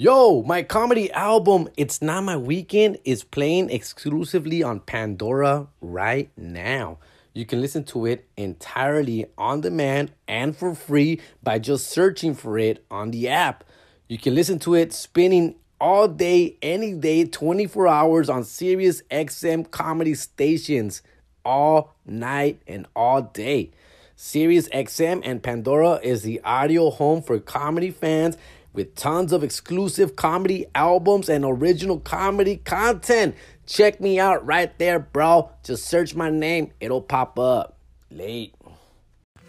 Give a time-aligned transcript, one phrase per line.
[0.00, 6.98] Yo, my comedy album, It's Not My Weekend, is playing exclusively on Pandora right now.
[7.34, 12.60] You can listen to it entirely on demand and for free by just searching for
[12.60, 13.64] it on the app.
[14.06, 19.68] You can listen to it spinning all day, any day, 24 hours on Sirius XM
[19.68, 21.02] comedy stations
[21.44, 23.72] all night and all day.
[24.14, 28.36] Sirius XM and Pandora is the audio home for comedy fans
[28.78, 33.34] with tons of exclusive comedy albums and original comedy content.
[33.66, 35.50] Check me out right there, bro.
[35.64, 37.76] Just search my name, it'll pop up.
[38.08, 38.54] Late.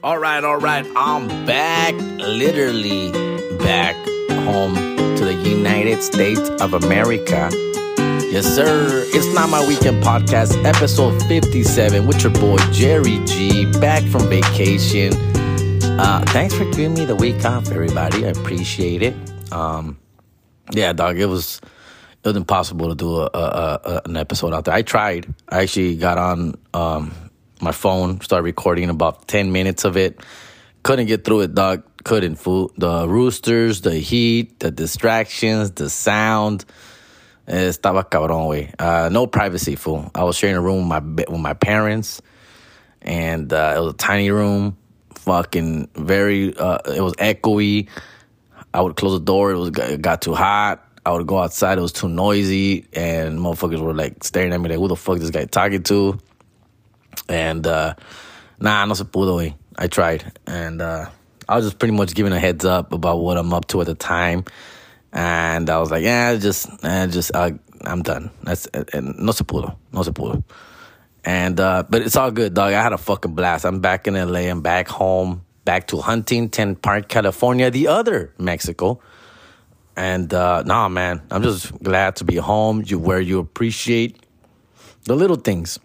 [0.03, 0.83] All right, all right.
[0.95, 3.11] I'm back, literally
[3.59, 3.95] back
[4.31, 4.73] home
[5.17, 7.51] to the United States of America.
[8.31, 9.03] Yes, sir.
[9.13, 15.13] It's not my weekend podcast, episode 57, with your boy Jerry G, back from vacation.
[16.01, 18.25] Uh, thanks for giving me the week off, everybody.
[18.25, 19.13] I appreciate it.
[19.51, 19.99] Um,
[20.71, 21.59] yeah, dog, it was
[22.23, 24.73] it was impossible to do a, a, a, an episode out there.
[24.73, 25.27] I tried.
[25.49, 27.11] I actually got on um,
[27.59, 30.21] my phone, started recording about ten minutes of it.
[30.83, 31.83] Couldn't get through it, dog.
[32.05, 32.35] Couldn't.
[32.35, 32.71] Fool.
[32.77, 36.63] The roosters, the heat, the distractions, the sound.
[37.45, 38.73] Estaba cabrón, güey.
[38.79, 40.09] Uh, no privacy, fool.
[40.15, 42.21] I was sharing a room with my with my parents,
[43.01, 44.77] and uh, it was a tiny room.
[45.29, 46.55] Fucking very.
[46.57, 47.87] Uh, it was echoey.
[48.73, 49.51] I would close the door.
[49.51, 50.83] It was it got too hot.
[51.05, 51.77] I would go outside.
[51.77, 55.19] It was too noisy, and motherfuckers were like staring at me like, "Who the fuck
[55.19, 56.19] this guy talking to?"
[57.27, 57.93] And uh,
[58.59, 59.37] nah, no se pudo.
[59.37, 59.53] Güey.
[59.77, 61.09] I tried, and uh,
[61.47, 63.87] I was just pretty much giving a heads up about what I'm up to at
[63.87, 64.45] the time
[65.11, 67.51] and I was like, yeah, just, eh, just, uh,
[67.81, 68.29] I'm done.
[68.43, 70.43] That's and no se pudo, no se pudo.
[71.25, 72.73] And uh, but it's all good, dog.
[72.73, 73.65] I had a fucking blast.
[73.65, 74.49] I'm back in LA.
[74.49, 79.01] I'm back home, back to Huntington Park, California, the other Mexico.
[79.95, 82.83] And uh, nah, man, I'm just glad to be home.
[82.85, 84.25] You where you appreciate
[85.03, 85.77] the little things,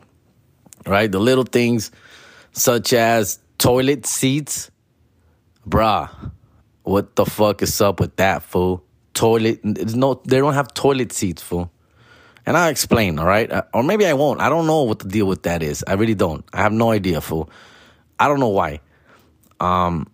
[0.87, 1.11] right?
[1.11, 1.91] The little things
[2.53, 4.71] such as toilet seats,
[5.69, 6.09] bruh.
[6.85, 8.85] What the fuck is up with that, fool?
[9.15, 9.65] toilet.
[9.65, 11.71] No, they don't have toilet seats, fool.
[12.47, 13.51] And I'll explain, all right?
[13.51, 14.41] Uh, or maybe I won't.
[14.41, 15.85] I don't know what the deal with that is.
[15.87, 16.45] I really don't.
[16.53, 17.49] I have no idea, fool.
[18.19, 18.81] I don't know why.
[19.61, 20.11] Um,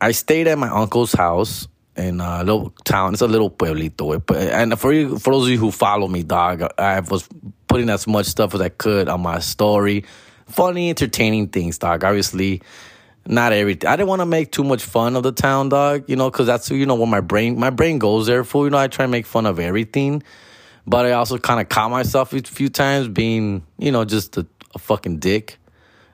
[0.00, 1.66] I stayed at my uncle's house
[1.96, 3.12] in a little town.
[3.12, 4.22] It's a little pueblito.
[4.52, 7.28] And for you, for those of you who follow me, dog, I was
[7.68, 10.04] putting as much stuff as I could on my story.
[10.46, 12.04] Funny, entertaining things, dog.
[12.04, 12.62] Obviously,
[13.26, 13.88] not everything.
[13.88, 16.04] I didn't want to make too much fun of the town, dog.
[16.08, 18.64] You know, because that's you know what my brain my brain goes there for.
[18.64, 20.22] You know, I try to make fun of everything,
[20.86, 24.46] but I also kind of caught myself a few times being you know just a,
[24.74, 25.58] a, fucking dick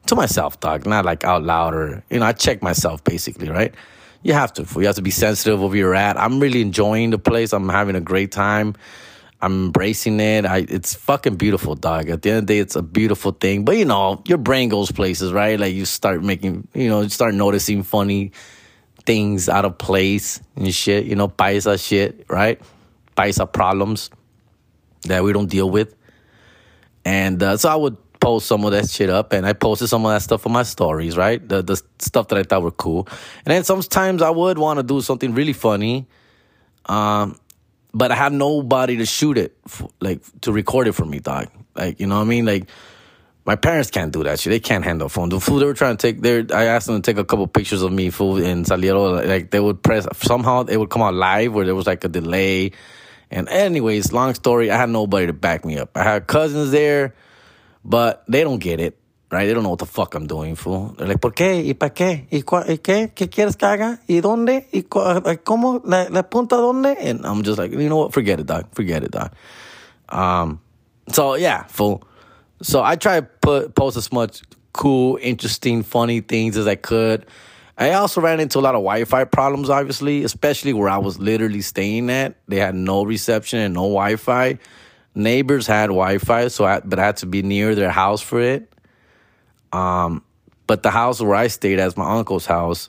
[0.06, 0.86] to myself, dog.
[0.86, 3.74] Not like out loud or you know I check myself basically, right?
[4.22, 4.66] You have to.
[4.80, 6.18] You have to be sensitive of where you're at.
[6.18, 7.52] I'm really enjoying the place.
[7.52, 8.74] I'm having a great time.
[9.40, 10.46] I'm embracing it.
[10.46, 12.08] I, it's fucking beautiful, dog.
[12.08, 13.64] At the end of the day, it's a beautiful thing.
[13.64, 15.60] But you know, your brain goes places, right?
[15.60, 18.32] Like you start making, you know, you start noticing funny
[19.04, 21.04] things out of place and shit.
[21.04, 22.60] You know, paisa shit, right?
[23.16, 24.10] Paisa problems
[25.08, 25.94] that we don't deal with.
[27.04, 30.04] And uh, so I would post some of that shit up, and I posted some
[30.04, 31.46] of that stuff on my stories, right?
[31.46, 33.06] The the stuff that I thought were cool.
[33.44, 36.06] And then sometimes I would want to do something really funny.
[36.86, 37.38] Um,
[37.92, 39.56] but I had nobody to shoot it,
[40.00, 41.48] like to record it for me, dog.
[41.74, 42.44] Like you know what I mean?
[42.44, 42.68] Like
[43.46, 44.50] my parents can't do that shit.
[44.50, 45.28] They can't handle phone.
[45.28, 47.46] The fool they were trying to take, their I asked them to take a couple
[47.46, 49.24] pictures of me, fool, in Saliero.
[49.26, 52.08] Like they would press somehow it would come out live where there was like a
[52.08, 52.72] delay.
[53.30, 55.96] And anyways, long story, I had nobody to back me up.
[55.96, 57.14] I had cousins there,
[57.84, 58.98] but they don't get it
[59.30, 59.46] right?
[59.46, 60.94] They don't know what the fuck I'm doing, fool.
[60.96, 61.64] They're like, ¿por qué?
[61.66, 62.26] ¿Y para qué?
[62.30, 63.12] ¿Y, ¿Y qué?
[63.14, 64.00] ¿Qué quieres que haga?
[64.08, 64.66] ¿Y dónde?
[64.72, 65.82] ¿Y cómo?
[65.84, 66.96] ¿La, la punta dónde?
[66.98, 68.12] And I'm just like, you know what?
[68.12, 68.66] Forget it, dog.
[68.72, 69.32] Forget it, dog.
[70.08, 70.60] Um,
[71.08, 72.02] so yeah, fool.
[72.62, 74.42] So I try to put post as much
[74.72, 77.26] cool, interesting, funny things as I could.
[77.78, 81.60] I also ran into a lot of Wi-Fi problems, obviously, especially where I was literally
[81.60, 82.36] staying at.
[82.48, 84.58] They had no reception and no Wi-Fi.
[85.14, 88.72] Neighbors had Wi-Fi, so I, but I had to be near their house for it.
[89.72, 90.24] Um,
[90.66, 92.88] but the house where I stayed at is my uncle's house.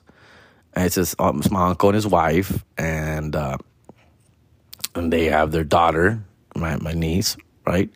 [0.74, 3.58] And it's, just, um, it's my uncle and his wife, and uh,
[4.94, 6.24] and they have their daughter,
[6.56, 7.36] my my niece,
[7.66, 7.90] right?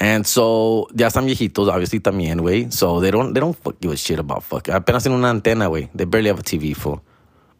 [0.00, 2.70] And so ya están viejitos, obviously también, way.
[2.70, 4.68] So they don't they don't fuck give a shit about fuck.
[4.68, 5.90] Apenas tienen una antena, way.
[5.94, 7.00] They barely have a TV, for,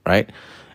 [0.07, 0.31] right?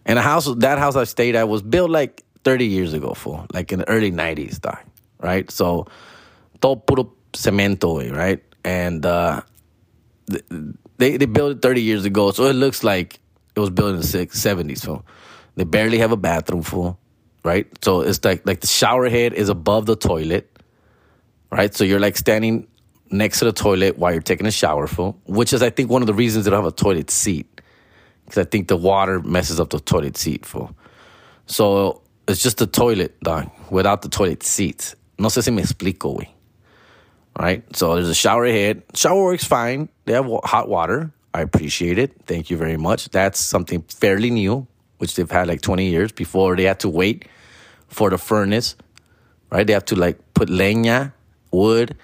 [0.06, 3.46] And the house, that house I stayed at was built like 30 years ago, for
[3.54, 4.80] like in the early 90s, dog,
[5.22, 5.50] right?
[5.52, 5.88] So
[6.62, 8.44] todo puro cemento, right?
[8.66, 9.42] And uh,
[10.98, 13.20] they they built it 30 years ago, so it looks like
[13.56, 15.06] it was built in the six, 70s, fool.
[15.56, 17.00] They barely have a bathroom, fool.
[17.44, 17.68] right?
[17.84, 20.53] So it's like like the shower head is above the toilet,
[21.54, 21.74] right?
[21.74, 22.68] So you're like standing
[23.12, 26.02] next to the toilet while you're taking a shower, full, which is I think one
[26.02, 27.62] of the reasons they don't have a toilet seat.
[28.26, 30.76] Because I think the water messes up the toilet seat, full.
[31.46, 34.96] So it's just the toilet, dog, without the toilet seat.
[35.20, 36.30] No sé si me explico, güey.
[37.40, 37.64] Right?
[37.76, 38.84] So there's a shower head.
[38.96, 39.90] Shower works fine.
[40.06, 41.12] They have hot water.
[41.34, 42.14] I appreciate it.
[42.26, 43.10] Thank you very much.
[43.10, 44.68] That's something fairly new,
[44.98, 47.28] which they've had like 20 years before they had to wait
[47.88, 48.76] for the furnace,
[49.52, 49.66] right?
[49.66, 51.14] They have to like put leña,
[51.54, 51.96] wood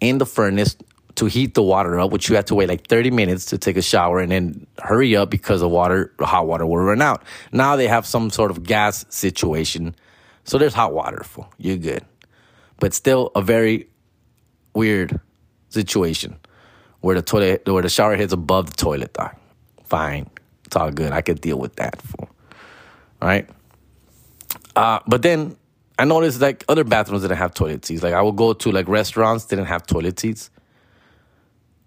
[0.00, 0.76] in the furnace
[1.16, 3.76] to heat the water up, which you have to wait like 30 minutes to take
[3.76, 7.22] a shower and then hurry up because the water, hot water will run out.
[7.52, 9.94] Now they have some sort of gas situation.
[10.44, 12.04] So there's hot water for you're good.
[12.80, 13.88] But still a very
[14.74, 15.20] weird
[15.68, 16.36] situation
[17.00, 19.12] where the toilet, where the shower head's above the toilet.
[19.12, 19.38] Doc.
[19.84, 20.28] Fine,
[20.64, 21.12] it's all good.
[21.12, 22.00] I could deal with that.
[22.18, 22.28] All
[23.22, 23.48] right.
[24.74, 25.56] Uh, but then
[25.98, 28.02] I noticed like other bathrooms didn't have toilet seats.
[28.02, 30.50] Like I would go to like restaurants didn't have toilet seats,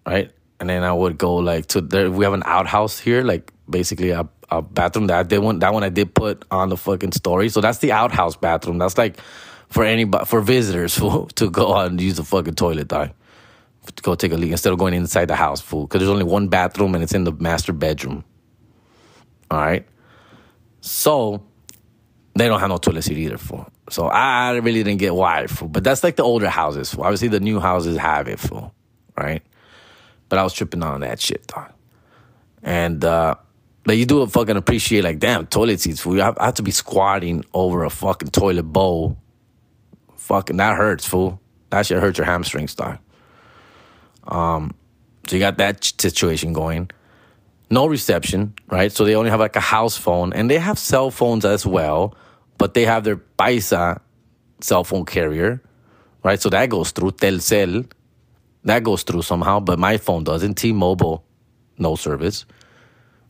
[0.06, 0.32] right?
[0.60, 2.10] And then I would go like to there.
[2.10, 5.60] We have an outhouse here, like basically a, a bathroom that I did one.
[5.60, 7.50] That one I did put on the fucking story.
[7.50, 8.78] So that's the outhouse bathroom.
[8.78, 9.20] That's like
[9.70, 12.88] for anybody for visitors fool, to go out and use the fucking toilet.
[12.88, 13.12] Dog
[13.96, 15.88] to go take a leak instead of going inside the house, fool.
[15.88, 18.24] Because there's only one bathroom and it's in the master bedroom.
[19.50, 19.86] All right.
[20.82, 21.44] So
[22.36, 23.70] they don't have no toilet seat either, fool.
[23.90, 25.70] So I really didn't get why, fool.
[25.70, 27.04] But that's like the older houses, fool.
[27.04, 28.74] Obviously, the new houses have it, fool.
[29.18, 29.42] Right.
[30.30, 31.72] But I was tripping on that shit, dog.
[32.64, 33.36] And uh,
[33.84, 36.22] but you do a fucking appreciate like, damn, toilet seats, fool.
[36.22, 39.18] I have to be squatting over a fucking toilet bowl.
[40.18, 41.40] Fucking that hurts, fool.
[41.70, 43.00] That shit hurts your hamstrings, dog.
[44.28, 44.74] Um,
[45.28, 46.92] so you got that situation going.
[47.70, 48.92] No reception, right?
[48.92, 52.16] So they only have like a house phone and they have cell phones as well,
[52.58, 54.02] but they have their Paisa
[54.62, 55.62] cell phone carrier,
[56.24, 56.42] right?
[56.42, 57.90] So that goes through Telcel.
[58.64, 60.56] That goes through somehow, but my phone doesn't.
[60.56, 61.24] T Mobile,
[61.78, 62.46] no service,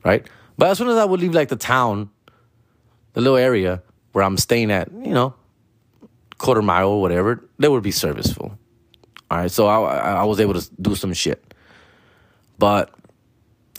[0.04, 0.26] right?
[0.58, 2.10] But as soon as I would leave like the town,
[3.14, 3.84] the little area
[4.14, 5.36] where I'm staying at, you know,
[6.38, 8.58] quarter mile or whatever, there would be serviceful.
[9.30, 11.54] All right, so I, I was able to do some shit.
[12.58, 12.92] But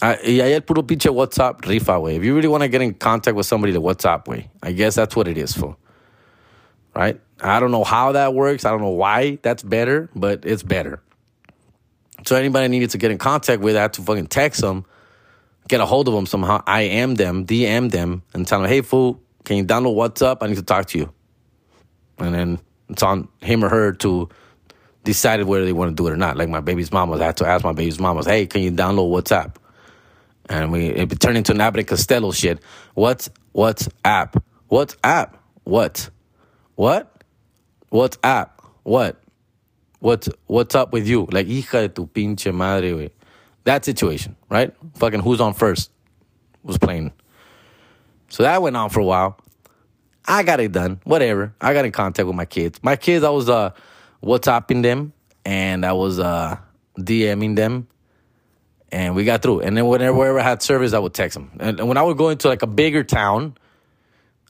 [0.01, 2.17] I, y el puro pinche WhatsApp rifa, way.
[2.17, 4.51] If you really want to get in contact with somebody, the WhatsApp way.
[4.63, 5.77] I guess that's what it is for.
[6.95, 7.21] Right?
[7.41, 8.65] I don't know how that works.
[8.65, 11.03] I don't know why that's better, but it's better.
[12.27, 14.85] So anybody I needed to get in contact with, I had to fucking text them,
[15.69, 16.63] get a hold of them somehow.
[16.67, 20.39] I am them, DM them, and tell them, hey, fool, can you download WhatsApp?
[20.41, 21.13] I need to talk to you.
[22.19, 22.59] And then
[22.89, 24.29] it's on him or her to
[25.05, 26.37] decide whether they want to do it or not.
[26.37, 28.63] Like my baby's mom was, I had to ask my baby's mom was, hey, can
[28.63, 29.55] you download WhatsApp?
[30.49, 32.61] And we it turned into an Abbott Costello shit.
[32.95, 34.43] What's what's app?
[34.69, 35.43] What's app?
[35.65, 36.11] What?
[36.75, 37.23] What?
[37.91, 38.63] What's app?
[38.83, 39.21] What?
[40.01, 41.29] What's what's up with you?
[41.31, 43.11] Like hija de tu pinche madre.
[43.65, 44.75] That situation, right?
[44.97, 45.91] Fucking who's on first
[46.63, 47.13] was playing.
[48.29, 49.39] So that went on for a while.
[50.27, 51.01] I got it done.
[51.05, 51.55] Whatever.
[51.61, 52.81] I got in contact with my kids.
[52.83, 53.71] My kids, I was uh
[54.23, 55.13] WhatsApping them
[55.45, 56.59] and I was uh,
[56.99, 57.89] DMing them
[58.91, 59.61] and we got through.
[59.61, 61.51] And then whenever I had service, I would text them.
[61.61, 63.57] And, and when I would go into like a bigger town,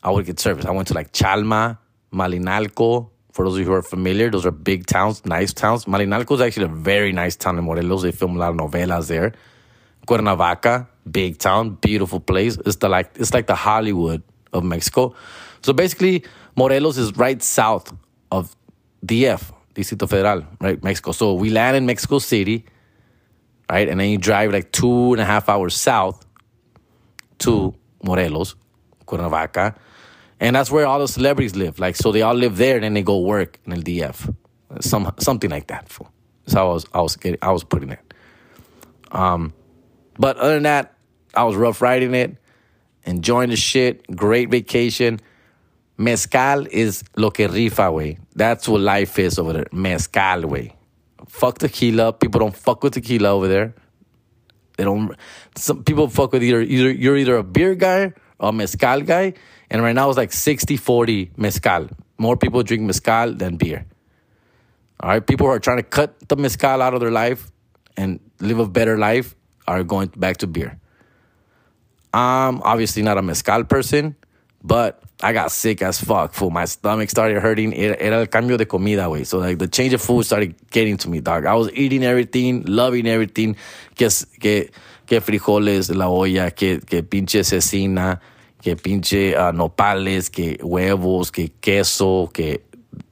[0.02, 0.64] I would get service.
[0.64, 1.78] I went to like Chalma,
[2.12, 3.10] Malinalco.
[3.32, 5.84] For those of you who are familiar, those are big towns, nice towns.
[5.84, 8.02] Malinalco is actually a very nice town in Morelos.
[8.02, 9.32] They film a lot of novelas there.
[10.06, 12.58] Cuernavaca, big town, beautiful place.
[12.64, 15.14] It's the like it's like the Hollywood of Mexico.
[15.62, 16.24] So basically,
[16.56, 17.94] Morelos is right south
[18.32, 18.56] of
[19.04, 20.82] DF, Distrito Federal, right?
[20.82, 21.12] Mexico.
[21.12, 22.64] So we land in Mexico City,
[23.70, 23.88] right?
[23.88, 26.24] And then you drive like two and a half hours south
[27.38, 28.54] to Morelos,
[29.06, 29.74] Cuernavaca.
[30.40, 31.78] And that's where all the celebrities live.
[31.78, 34.34] Like, so they all live there and then they go work in the DF.
[34.80, 35.88] Some, something like that.
[36.44, 38.14] That's how I was, I was, getting, I was putting it.
[39.10, 39.52] Um,
[40.18, 40.94] but other than that,
[41.34, 42.36] I was rough riding it,
[43.04, 45.20] enjoying the shit, great vacation.
[45.96, 48.18] Mezcal is lo que rifa, way.
[48.34, 49.66] That's what life is over there.
[49.72, 50.77] Mezcal, way.
[51.28, 52.12] Fuck tequila.
[52.12, 53.74] People don't fuck with tequila over there.
[54.76, 55.14] They don't.
[55.56, 59.34] Some people fuck with either either you're either a beer guy or a mezcal guy.
[59.70, 61.88] And right now it's like 60-40 mezcal.
[62.16, 63.86] More people drink mezcal than beer.
[65.00, 67.52] All right, people who are trying to cut the mezcal out of their life
[67.96, 70.80] and live a better life are going back to beer.
[72.14, 74.16] I'm obviously not a mezcal person,
[74.62, 76.50] but I got sick as fuck, fool.
[76.50, 77.74] My stomach started hurting.
[77.74, 79.24] Era el cambio de comida, way.
[79.24, 81.46] So, like, the change of food started getting to me, dog.
[81.46, 83.56] I was eating everything, loving everything.
[83.94, 84.08] Que,
[84.40, 84.70] que,
[85.06, 88.20] que frijoles, la olla, que, que pinche cecina.
[88.60, 92.62] que pinche uh, nopales, que huevos, que queso, que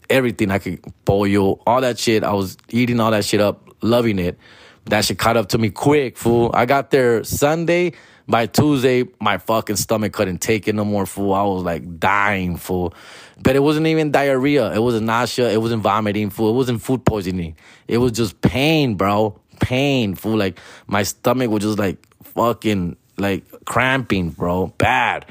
[0.09, 2.25] everything I could, pollo, all that shit.
[2.25, 4.39] I was eating all that shit up, loving it.
[4.87, 6.51] That shit caught up to me quick, fool.
[6.55, 7.93] I got there Sunday.
[8.29, 11.33] By Tuesday, my fucking stomach couldn't take it no more, fool.
[11.33, 12.93] I was like dying, fool.
[13.41, 14.73] But it wasn't even diarrhea.
[14.73, 15.51] It wasn't nausea.
[15.51, 16.51] It wasn't vomiting, fool.
[16.51, 17.57] It wasn't food poisoning.
[17.87, 19.39] It was just pain, bro.
[19.61, 20.37] Pain, fool.
[20.37, 24.69] Like my stomach was just like fucking like cramping, bro.
[24.79, 25.27] Bad.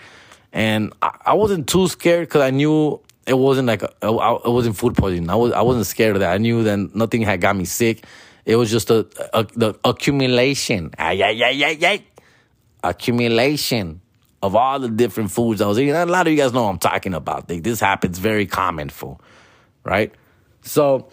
[0.53, 4.77] And I, I wasn't too scared because I knew it wasn't like a, it wasn't
[4.77, 5.29] food poisoning.
[5.29, 6.33] I was I wasn't scared of that.
[6.33, 8.05] I knew that nothing had got me sick.
[8.45, 10.91] It was just a, a the accumulation.
[10.97, 12.03] Ay, ay, ay, ay, ay.
[12.89, 14.01] Accumulation
[14.41, 15.95] of all the different foods I was eating.
[15.95, 17.47] a lot of you guys know I'm talking about.
[17.47, 19.17] This happens very common for,
[19.83, 20.13] right?
[20.61, 21.09] So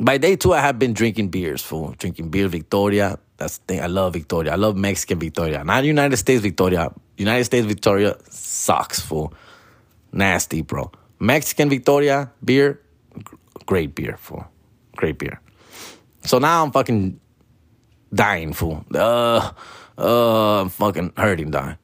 [0.00, 1.94] by day two, I have been drinking beers, fool.
[1.98, 3.18] Drinking beer Victoria.
[3.36, 3.80] That's the thing.
[3.82, 4.52] I love Victoria.
[4.52, 5.62] I love Mexican Victoria.
[5.62, 6.92] Not United States Victoria.
[7.16, 9.32] United States Victoria sucks, fool.
[10.12, 10.90] Nasty, bro.
[11.20, 12.80] Mexican Victoria beer,
[13.66, 14.46] great beer, fool.
[14.96, 15.40] Great beer.
[16.24, 17.20] So now I'm fucking
[18.12, 18.84] dying, fool.
[18.94, 19.50] Uh,
[19.98, 21.76] uh, I'm fucking hurting, dying.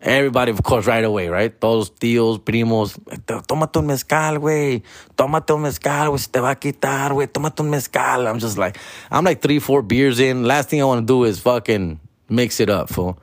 [0.00, 1.52] Everybody, of course, right away, right?
[1.60, 2.98] Todos tíos, primos,
[3.46, 4.82] tómate un mezcal, güey.
[5.16, 6.18] Tómate un mezcal, güey.
[6.18, 7.28] Se te va a quitar, güey.
[7.28, 8.26] Tómate un mezcal.
[8.26, 8.78] I'm just like,
[9.12, 10.42] I'm like three, four beers in.
[10.42, 13.16] Last thing I want to do is fucking mix it up, fool.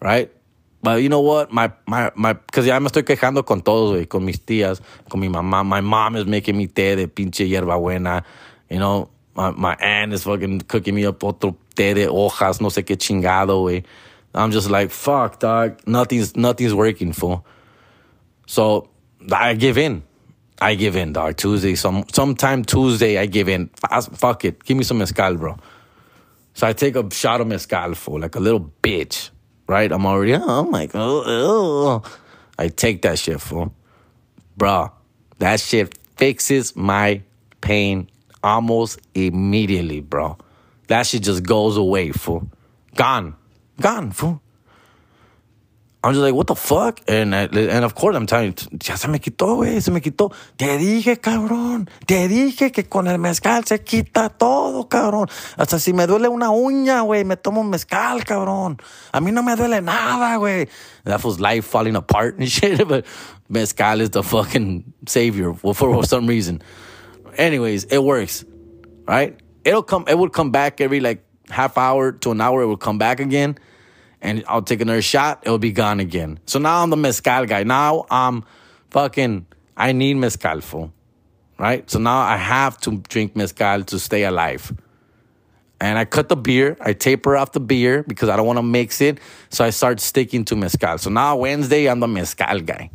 [0.00, 0.30] Right?
[0.80, 1.50] But you know what?
[1.50, 4.08] My, my, my, because ya me estoy quejando con todos, güey.
[4.08, 5.66] Con mis tías, con mi mamá.
[5.66, 8.22] My mom is making me té de pinche hierbabuena.
[8.70, 12.70] You know, my, my aunt is fucking cooking me up otro té de hojas, no
[12.70, 13.84] sé qué chingado, güey.
[14.34, 15.80] I'm just like, fuck, dog.
[15.86, 17.46] Nothing's nothing's working, fool.
[18.46, 18.90] So
[19.30, 20.02] I give in.
[20.60, 21.36] I give in, dog.
[21.36, 23.70] Tuesday, some sometime Tuesday, I give in.
[24.14, 24.64] Fuck it.
[24.64, 25.56] Give me some mezcal, bro.
[26.54, 29.30] So I take a shot of mezcal, fool, like a little bitch.
[29.68, 29.92] Right?
[29.92, 31.00] I'm already, oh my god.
[31.00, 32.02] Oh, oh,
[32.58, 33.72] I take that shit, fool.
[34.56, 34.90] Bro,
[35.38, 37.22] that shit fixes my
[37.60, 38.08] pain
[38.42, 40.36] almost immediately, bro.
[40.88, 42.48] That shit just goes away, fool.
[42.94, 43.36] Gone.
[43.80, 44.40] Gone, fool.
[46.02, 47.00] I'm just like, what the fuck?
[47.08, 50.32] And, and of course I'm telling you, ya se me quitó, güey, se me quitó.
[50.56, 55.28] Te dije, cabrón, te dije que con el mezcal se quita todo, cabrón.
[55.56, 58.80] Hasta si me duele una uña, güey, me tomo un mezcal, cabrón.
[59.12, 60.68] A mí no me duele nada, güey.
[61.04, 63.04] That was life falling apart and shit, but
[63.48, 66.62] mezcal is the fucking savior for, for some reason.
[67.38, 68.44] Anyways, it works,
[69.06, 69.38] right?
[69.64, 72.80] It'll come, it would come back every like half hour to an hour, it would
[72.80, 73.56] come back again
[74.20, 76.40] and I'll take another shot, it'll be gone again.
[76.46, 77.62] So now I'm the mezcal guy.
[77.62, 78.44] Now I'm
[78.90, 80.92] fucking, I need mezcal, fool.
[81.58, 81.88] Right?
[81.90, 84.72] So now I have to drink mezcal to stay alive.
[85.80, 88.64] And I cut the beer, I taper off the beer because I don't want to
[88.64, 89.18] mix it.
[89.50, 90.98] So I start sticking to mezcal.
[90.98, 92.90] So now Wednesday, I'm the mezcal guy.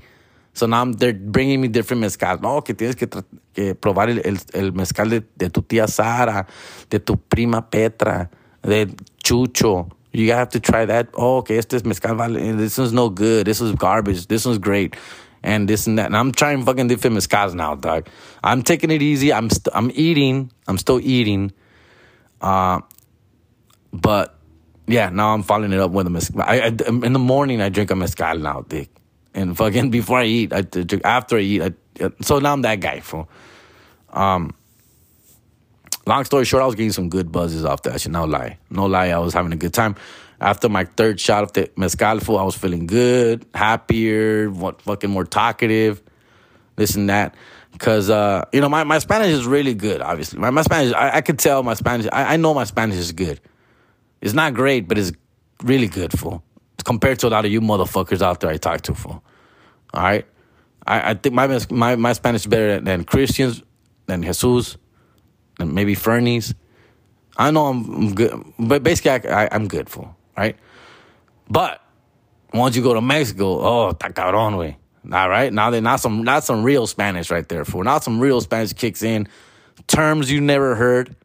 [0.53, 2.39] So now they're bringing me different mezcal.
[2.39, 3.07] No, que tienes que,
[3.53, 6.45] que probar el, el, el mezcal de, de tu tía Sara,
[6.89, 8.29] de tu prima Petra,
[8.61, 8.87] de
[9.23, 9.89] Chucho.
[10.11, 11.09] You have to try that.
[11.15, 12.15] Oh, okay, este es mezcal.
[12.57, 13.47] This one's no good.
[13.47, 14.27] This was garbage.
[14.27, 14.95] This one's great.
[15.41, 16.05] And this and that.
[16.05, 18.07] And I'm trying fucking different mezcals now, dog.
[18.43, 19.33] I'm taking it easy.
[19.33, 20.51] I'm i st- I'm eating.
[20.67, 21.51] I'm still eating.
[22.39, 22.81] Uh,
[23.91, 24.37] but
[24.85, 26.41] yeah, now I'm following it up with a mezcal.
[26.43, 28.89] I, I, in the morning, I drink a mezcal now, dick.
[29.33, 30.65] And fucking before I eat, I.
[31.03, 33.27] After I eat, I, so now I'm that guy, for.
[34.11, 34.53] Um,
[36.05, 38.11] long story short, I was getting some good buzzes off that shit.
[38.11, 38.57] No lie.
[38.69, 39.07] No lie.
[39.07, 39.95] I was having a good time.
[40.39, 45.23] After my third shot of the mezcal, I was feeling good, happier, what fucking more
[45.23, 46.01] talkative,
[46.75, 47.35] this and that.
[47.79, 50.39] Cause uh, you know, my, my Spanish is really good, obviously.
[50.39, 53.11] My, my Spanish, I, I could tell my Spanish, I, I know my Spanish is
[53.13, 53.39] good.
[54.21, 55.11] It's not great, but it's
[55.63, 56.43] really good, fool.
[56.83, 59.23] Compared to a lot of you motherfuckers out there I talk to, fool.
[59.93, 60.25] All right?
[60.85, 63.63] I, I think my, my, my Spanish is better than, than Christians,
[64.05, 64.77] than Jesus,
[65.59, 66.53] and maybe Fernie's.
[67.37, 70.55] I know I'm good, but basically I, I, am good for right.
[71.49, 71.81] But
[72.53, 74.75] once you go to Mexico, oh, ta cabrón.
[75.11, 78.19] All right, now they not some not some real Spanish right there for not some
[78.19, 79.27] real Spanish kicks in,
[79.87, 81.15] terms you never heard,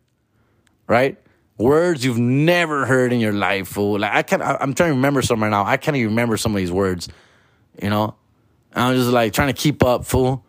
[0.87, 1.19] right?
[1.59, 3.99] Words you've never heard in your life, fool.
[3.99, 4.43] Like I can't.
[4.43, 5.65] I'm trying to remember some right now.
[5.65, 7.09] I can't even remember some of these words,
[7.83, 8.15] you know.
[8.73, 10.45] And I'm just like trying to keep up, fool.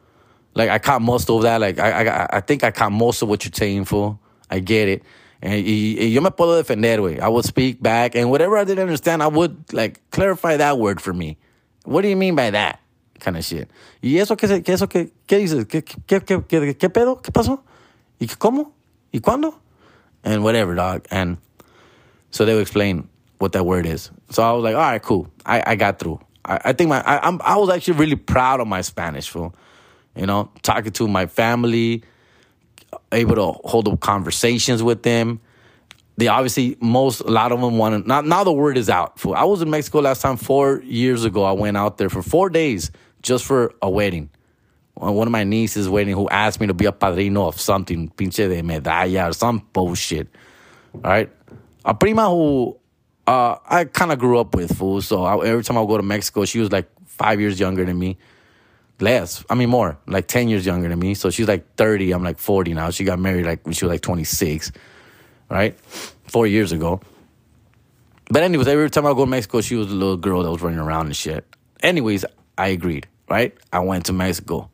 [0.53, 1.61] Like I caught most of that.
[1.61, 4.19] Like I, I, I think I caught most of what you're saying for.
[4.51, 5.03] I get it.
[5.41, 7.19] And yo me puedo defender, way.
[7.19, 11.01] I would speak back, and whatever I didn't understand, I would like clarify that word
[11.01, 11.37] for me.
[11.85, 12.81] What do you mean by that?
[13.19, 13.69] Kind of shit.
[14.01, 15.65] ¿Y eso qué eso qué, qué dices?
[15.65, 17.15] ¿Qué, qué, qué, qué, qué pedo?
[17.21, 17.63] ¿Qué pasó?
[18.19, 18.73] ¿Y cómo?
[19.11, 19.59] ¿Y cuándo?
[20.23, 21.07] And whatever, dog.
[21.11, 21.37] And
[22.31, 23.09] so they would explain
[23.39, 24.11] what that word is.
[24.29, 25.31] So I was like, all right, cool.
[25.45, 26.19] I, I got through.
[26.45, 29.55] I, I think my I, I'm I was actually really proud of my Spanish, fool.
[30.15, 32.03] You know, talking to my family,
[33.11, 35.39] able to hold up conversations with them.
[36.17, 38.05] They obviously most a lot of them want.
[38.05, 39.19] Now, now the word is out.
[39.19, 39.35] Fool.
[39.35, 41.43] I was in Mexico last time four years ago.
[41.43, 44.29] I went out there for four days just for a wedding.
[44.99, 48.49] One of my nieces wedding who asked me to be a padrino of something, pinche
[48.49, 50.27] de medalla or some bullshit.
[50.93, 51.29] All right,
[51.85, 52.77] a prima who
[53.25, 55.01] uh, I kind of grew up with, fool.
[55.01, 57.97] So I, every time I go to Mexico, she was like five years younger than
[57.97, 58.17] me.
[58.99, 61.13] Less, I mean more, like ten years younger than me.
[61.13, 62.11] So she's like thirty.
[62.11, 62.89] I'm like forty now.
[62.89, 64.73] She got married like when she was like twenty six,
[65.49, 65.79] right?
[65.79, 66.99] Four years ago.
[68.29, 70.61] But anyways, every time I go to Mexico, she was a little girl that was
[70.61, 71.45] running around and shit.
[71.81, 72.25] Anyways,
[72.57, 73.57] I agreed, right?
[73.71, 74.68] I went to Mexico.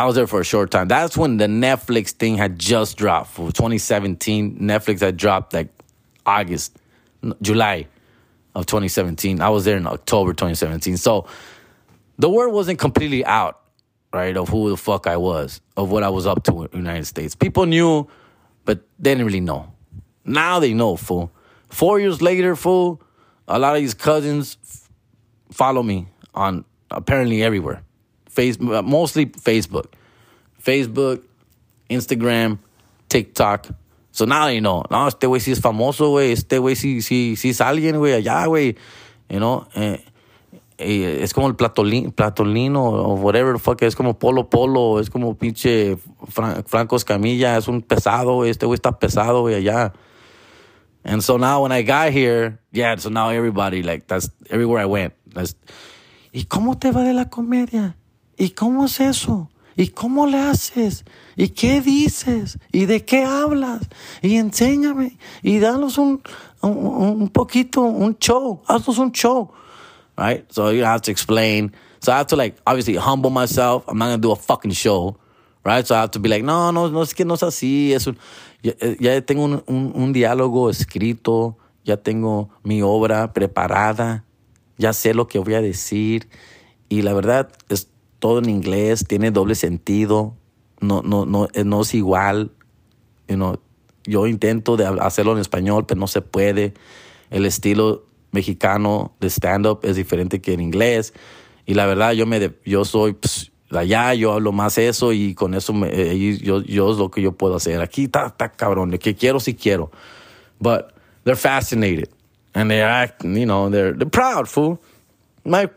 [0.00, 0.88] I was there for a short time.
[0.88, 3.30] That's when the Netflix thing had just dropped.
[3.30, 5.68] For 2017, Netflix had dropped like
[6.26, 6.76] August,
[7.42, 7.86] July
[8.54, 9.40] of 2017.
[9.40, 10.96] I was there in October 2017.
[10.96, 11.26] So
[12.18, 13.60] the word wasn't completely out,
[14.12, 16.76] right, of who the fuck I was, of what I was up to in the
[16.78, 17.34] United States.
[17.34, 18.08] People knew,
[18.64, 19.72] but they didn't really know.
[20.24, 21.32] Now they know, fool.
[21.68, 23.02] Four years later, fool,
[23.48, 24.88] a lot of these cousins f-
[25.50, 27.82] follow me on apparently everywhere.
[28.34, 29.88] Facebook, uh, mostly Facebook.
[30.58, 31.22] Facebook,
[31.88, 32.58] Instagram,
[33.08, 33.68] TikTok.
[34.12, 34.84] So now you know.
[34.90, 36.32] No, este güey sí es famoso, güey.
[36.32, 38.76] Este güey sí, sí, sí es alguien, güey, allá, güey.
[39.28, 39.66] You know?
[39.74, 40.02] Eh,
[40.76, 43.82] es como el platolino, platolino whatever the fuck.
[43.82, 45.00] Es como Polo Polo.
[45.00, 45.96] Es como pinche
[46.32, 47.56] Fran- Franco Escamilla.
[47.56, 48.44] Es un pesado.
[48.44, 49.92] Este güey está pesado, güey, allá.
[51.04, 54.86] And so now when I got here, yeah, so now everybody, like, that's everywhere I
[54.86, 55.12] went.
[55.34, 55.54] That's,
[56.32, 57.96] ¿Y cómo te va de la comedia?
[58.36, 59.48] ¿Y cómo es eso?
[59.76, 61.04] ¿Y cómo le haces?
[61.36, 62.58] ¿Y qué dices?
[62.70, 63.82] ¿Y de qué hablas?
[64.22, 65.18] Y enséñame.
[65.42, 66.22] Y danos un,
[66.60, 68.62] un, un poquito, un show.
[68.68, 69.50] Haznos un show.
[70.16, 70.44] Right?
[70.52, 71.72] So you have to explain.
[72.00, 73.84] So I have to like, obviously humble myself.
[73.88, 75.16] I'm not going to do a fucking show.
[75.64, 75.84] Right?
[75.84, 77.92] So I have to be like, no, no, no es que no es así.
[77.92, 78.16] Es un,
[78.62, 81.56] ya, ya tengo un, un, un diálogo escrito.
[81.84, 84.24] Ya tengo mi obra preparada.
[84.78, 86.28] Ya sé lo que voy a decir.
[86.88, 87.88] Y la verdad es
[88.24, 90.34] todo en inglés, tiene doble sentido.
[90.80, 92.52] No, no, no, eh, no es igual.
[93.28, 93.60] You know,
[94.04, 96.72] yo intento de hacerlo en español, pero no se puede.
[97.28, 101.12] El estilo mexicano de stand-up es diferente que en inglés.
[101.66, 105.52] Y la verdad, yo, me yo soy pues, allá, yo hablo más eso y con
[105.52, 107.82] eso me- eh, yo, yo es lo que yo puedo hacer.
[107.82, 109.90] Aquí está, está cabrón, que quiero, sí quiero.
[110.58, 112.08] But they're fascinated
[112.54, 114.80] and they act, you know, they're, they're proud, fool.
[115.44, 115.68] My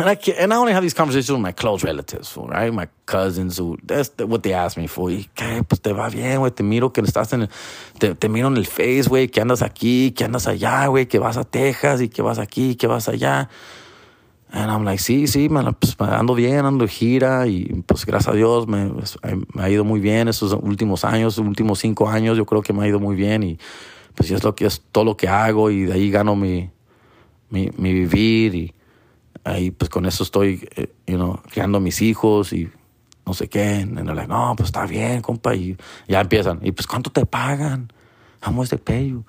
[0.00, 2.72] and I can and I only have these conversations with my close relatives, right?
[2.72, 5.10] My cousins, who that's what they ask me for.
[5.10, 6.50] Y que pues te va bien, güey.
[6.50, 7.48] Te miro que estás en el,
[7.98, 11.18] te, te miro en el Face, güey, que andas aquí, que andas allá, güey, que
[11.18, 13.48] vas a Texas y que vas aquí, que vas allá.
[14.52, 18.36] And I'm like, sí, sí, la- pues, ando bien, ando gira y pues gracias a
[18.36, 19.16] Dios me, pues,
[19.54, 22.82] me ha ido muy bien estos últimos años, últimos cinco años, yo creo que me
[22.84, 23.58] ha ido muy bien y
[24.16, 26.68] pues es lo que es todo lo que hago y de ahí gano mi,
[27.48, 28.74] mi, mi vivir y
[29.44, 32.70] ahí pues con eso estoy, eh, you know, criando a mis hijos y
[33.26, 33.86] no sé qué.
[33.86, 35.54] They're like, no, pues está bien, compa.
[35.54, 35.76] Y
[36.08, 36.60] ya empiezan.
[36.62, 37.92] Y pues, ¿cuánto te pagan?
[38.84, 39.24] Pay you?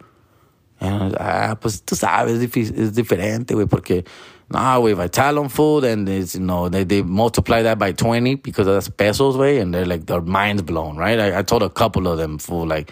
[0.79, 4.03] And, ah, pues tú sabes, es, es diferente, güey, porque,
[4.49, 8.35] no, güey, if I food and it's, you know, they, they multiply that by 20
[8.35, 11.19] because that's pesos, güey, and they're like, their mind's blown, right?
[11.19, 12.91] I, I told a couple of them, fool, like,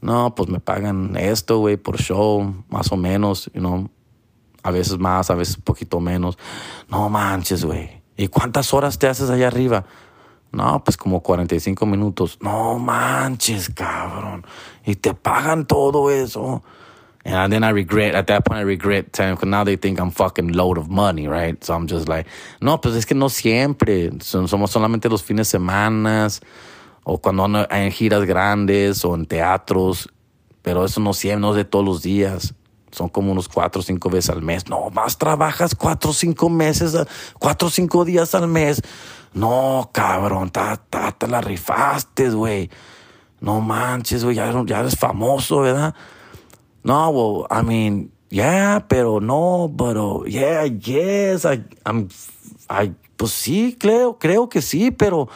[0.00, 3.90] no, pues me pagan esto, güey, por show, más o menos, you know,
[4.62, 6.38] a veces más, a veces un poquito menos.
[6.88, 8.02] No manches, güey.
[8.16, 9.84] ¿Y cuántas horas te haces allá arriba?
[10.52, 12.38] No, pues como 45 minutos.
[12.40, 14.44] No manches, cabrón.
[14.84, 16.62] Y te pagan todo eso.
[17.24, 20.52] And then I regret, at that point I regret because now they think I'm fucking
[20.54, 21.62] load of money, right?
[21.62, 22.26] So I'm just like,
[22.60, 24.10] no, pues es que no siempre.
[24.20, 26.28] Somos solamente los fines de semana
[27.04, 30.08] o cuando ando en giras grandes o en teatros.
[30.62, 32.54] Pero eso no siempre, no es de todos los días.
[32.92, 34.68] Son como unos cuatro o cinco veces al mes.
[34.68, 37.06] No, más trabajas cuatro o cinco meses, a-
[37.38, 38.80] cuatro o cinco días al mes.
[39.34, 42.70] No, cabrón, ta, ta, te la rifaste, güey.
[43.40, 45.94] No manches, güey, ya, ya eres famoso, ¿verdad?
[46.84, 52.08] No, well, I mean, yeah, pero no, pero yeah, yes, I, I'm,
[52.68, 55.28] I, pues sí, creo, creo que sí, pero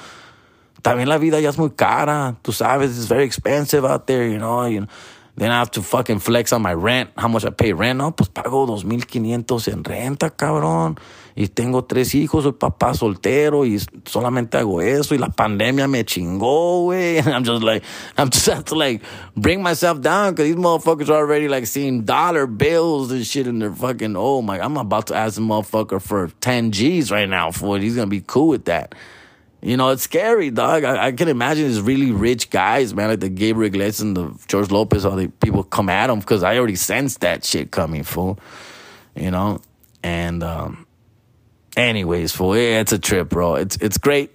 [0.83, 4.39] también la vida ya es muy cara, tú sabes, it's very expensive out there, you
[4.39, 4.89] know, you know.
[5.37, 7.11] Then I have to fucking flex on my rent.
[7.17, 7.99] How much I pay rent?
[7.99, 10.99] No, pues pago 2.500 en renta, cabrón.
[11.39, 15.15] Y tengo tres hijos, soy papá soltero y solamente hago eso.
[15.15, 17.19] Y la pandemia me chingó, güey.
[17.19, 17.83] And I'm just like,
[18.17, 19.03] I'm just have to like
[19.37, 23.59] bring myself down because these motherfuckers are already like seeing dollar bills and shit in
[23.59, 27.51] their fucking, oh my, I'm about to ask a motherfucker for 10 G's right now
[27.51, 27.83] for it.
[27.83, 28.95] He's going to be cool with that.
[29.63, 30.85] You know, it's scary, dog.
[30.85, 34.39] I, I, can imagine these really rich guys, man, like the Gabriel Iglesias and the
[34.47, 38.03] George Lopez, all the people come at them because I already sensed that shit coming,
[38.03, 38.39] fool.
[39.15, 39.61] You know?
[40.03, 40.87] And, um,
[41.77, 43.55] anyways, fool, it's a trip, bro.
[43.57, 44.31] It's, it's great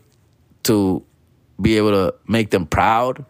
[0.64, 1.04] to
[1.62, 3.24] be able to make them proud.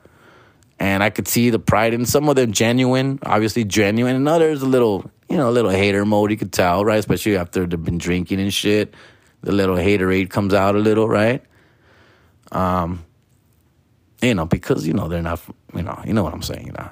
[0.79, 4.63] And I could see the pride in some of them genuine, obviously genuine, and others
[4.63, 6.97] a little, you know, a little hater mode, you could tell, right?
[6.97, 8.95] Especially after they've been drinking and shit.
[9.41, 11.43] The little haterade comes out a little, right?
[12.51, 13.05] Um,
[14.21, 15.41] you know, because you know they're not,
[15.73, 16.89] you know, you know what I'm saying, you know.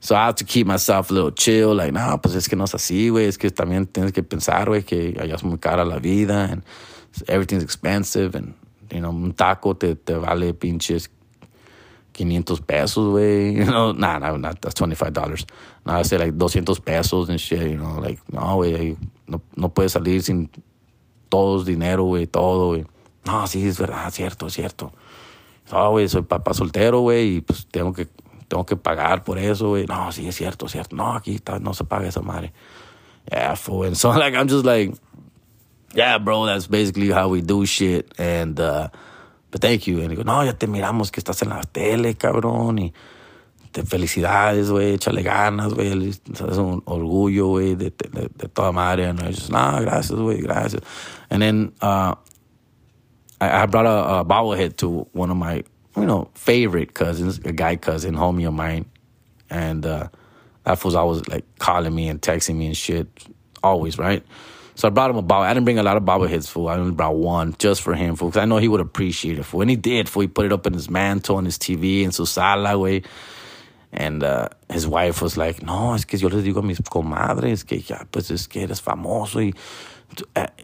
[0.00, 2.64] So I have to keep myself a little chill, like, no, pues es que no
[2.64, 5.84] es así, güey, es que también tienes que pensar, güey, que allá es muy cara
[5.84, 6.62] la vida, and
[7.26, 8.54] everything's expensive, and,
[8.92, 11.08] you know, un taco te, te vale pinches
[12.12, 15.46] 500 pesos, güey, you know, nah, nah, nah, that's $25.
[15.86, 19.68] Nah, I say like 200 pesos and shit, you know, like, no, güey, no, no
[19.70, 20.50] puedes salir sin
[21.30, 22.84] todos dinero, güey, todo, güey.
[23.24, 24.92] No, sí, es verdad, cierto, cierto.
[25.72, 28.08] No, güey, soy papá soltero, güey, y pues tengo que,
[28.48, 29.86] tengo que pagar por eso, güey.
[29.86, 30.94] No, sí, es cierto, cierto.
[30.94, 32.52] No, aquí no se paga esa madre.
[33.30, 33.86] Yeah, fool.
[33.86, 34.94] And so, like, I'm just like,
[35.94, 38.12] yeah, bro, that's basically how we do shit.
[38.18, 38.88] And, uh,
[39.50, 40.00] but thank you.
[40.02, 42.92] And digo, no, ya te miramos que estás en la tele, cabrón, y
[43.72, 49.12] te felicidades, güey, échale ganas, güey, es un orgullo, güey, de, de, de, toda madre.
[49.12, 50.82] No, gracias, güey, gracias.
[51.30, 52.14] And then, uh,
[53.44, 55.64] I, I brought a, a bobblehead to one of my,
[55.96, 58.86] you know, favorite cousins, a guy cousin, homie of mine,
[59.50, 60.08] and uh,
[60.64, 63.06] that was always like calling me and texting me and shit,
[63.62, 64.24] always, right?
[64.76, 65.44] So I brought him a bobble.
[65.44, 66.68] I didn't bring a lot of bobbleheads, fool.
[66.68, 69.44] I only brought one just for him, fool, because I know he would appreciate it,
[69.44, 69.60] fool.
[69.60, 70.22] And he did, fool.
[70.22, 73.02] He put it up in his mantle on his TV in su sala, way.
[73.92, 77.64] And uh, his wife was like, no, es que yo les digo a mis comadres
[77.64, 79.54] que ya, pues es que eres famoso y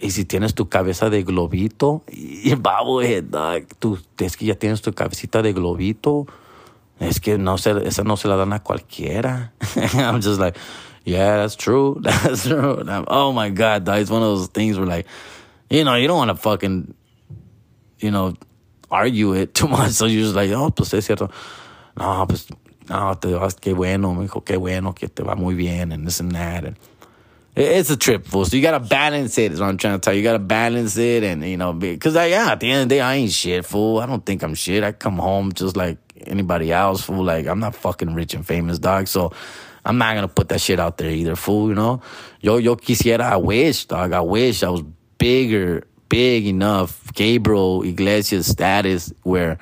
[0.01, 4.83] y si tienes tu cabeza de globito, y bobblehead, dog, tú, es que ya tienes
[4.83, 6.27] tu cabecita de globito,
[6.99, 9.53] es que no se, esa no se la dan a cualquiera.
[9.95, 10.57] I'm just like,
[11.05, 11.99] yeah, that's true.
[12.03, 12.85] That's true.
[13.09, 15.07] oh my God, it's one of those things where like,
[15.71, 16.95] you know, you don't want to fucking,
[17.99, 18.35] you know,
[18.91, 19.93] argue it too much.
[19.93, 21.31] So you're just like, oh, pues es cierto.
[21.97, 22.49] No, pues,
[22.89, 26.07] no, te vas, qué bueno, me dijo, qué bueno, que te va muy bien, and
[26.07, 26.65] this and that.
[26.65, 26.77] And,
[27.57, 28.45] it's a trip, fool.
[28.45, 29.53] So you gotta balance it.
[29.53, 30.19] Is what I'm trying to tell you.
[30.19, 32.95] You gotta balance it, and you know, because I yeah, at the end of the
[32.97, 33.99] day, I ain't shit, fool.
[33.99, 34.85] I don't think I'm shit.
[34.85, 37.25] I come home just like anybody else, fool.
[37.25, 39.09] Like I'm not fucking rich and famous, dog.
[39.09, 39.33] So
[39.85, 41.69] I'm not gonna put that shit out there either, fool.
[41.69, 42.03] You know,
[42.41, 43.23] yo, yo quisiera.
[43.23, 44.13] I wish, dog.
[44.13, 44.83] I wish I was
[45.19, 49.59] bigger, big enough, Gabriel Iglesias status where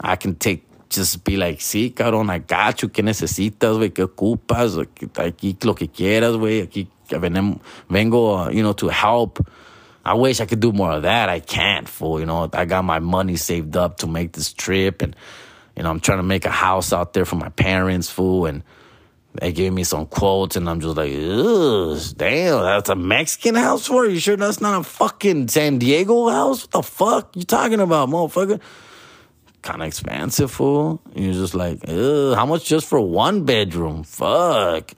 [0.00, 3.90] I can take just be like, sí, cabrón, I got you, ¿qué necesitas, güey?
[3.90, 4.78] ¿Qué ocupas?
[5.16, 6.60] Aquí lo que quieras, güey.
[6.60, 9.46] Aquí vengo, you know, to help.
[10.04, 11.28] I wish I could do more of that.
[11.28, 12.20] I can't, fool.
[12.20, 15.16] You know, I got my money saved up to make this trip, and
[15.76, 18.46] you know, I'm trying to make a house out there for my parents, fool.
[18.46, 18.62] And
[19.32, 23.86] they gave me some quotes, and I'm just like, Ugh, damn, that's a Mexican house
[23.86, 24.20] for you?
[24.20, 26.64] Sure, that's not a fucking San Diego house?
[26.64, 28.60] What the fuck you talking about, motherfucker?
[29.62, 31.00] Kind of expensive, fool.
[31.14, 34.04] You're just like, how much just for one bedroom?
[34.04, 34.92] Fuck.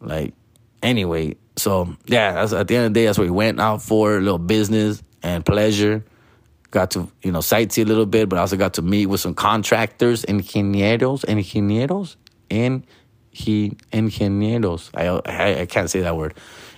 [0.00, 0.34] Like,
[0.82, 4.16] anyway, so yeah, at the end of the day, that's what we went out for
[4.16, 6.04] a little business and pleasure.
[6.70, 9.20] Got to you know sightsee a little bit, but I also got to meet with
[9.20, 12.16] some contractors, ingenieros, ingenieros,
[12.50, 12.84] and
[13.30, 14.90] he ingenieros.
[14.94, 16.34] I, I I can't say that word.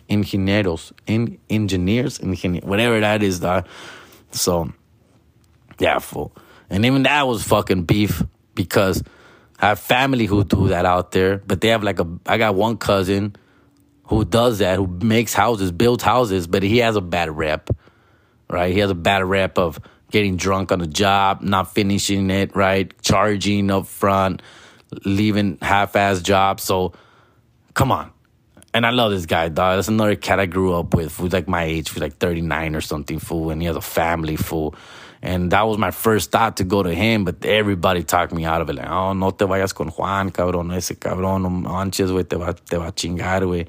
[0.08, 3.40] Ingenieros, in engineers, ingenier, whatever that is.
[3.40, 3.66] Dog.
[4.30, 4.72] So
[5.78, 6.34] yeah, full.
[6.70, 8.22] And even that was fucking beef
[8.54, 9.02] because
[9.58, 12.06] I have family who do that out there, but they have like a.
[12.26, 13.34] I got one cousin
[14.08, 17.70] who does that, who makes houses, builds houses, but he has a bad rep,
[18.50, 18.72] right?
[18.72, 19.78] He has a bad rep of
[20.10, 22.90] getting drunk on the job, not finishing it, right?
[23.02, 24.40] Charging up front,
[25.04, 26.62] leaving half-ass jobs.
[26.64, 26.94] So,
[27.74, 28.10] come on.
[28.72, 29.76] And I love this guy, dog.
[29.76, 32.80] That's another cat I grew up with, who's like my age, who's like 39 or
[32.80, 34.74] something, fool, and he has a family, fool.
[35.20, 38.60] And that was my first thought to go to him, but everybody talked me out
[38.60, 38.76] of it.
[38.76, 42.54] Like, oh, no te vayas con Juan, cabrón, ese cabrón, no manches, güey, te va,
[42.54, 43.66] te va a chingar, güey.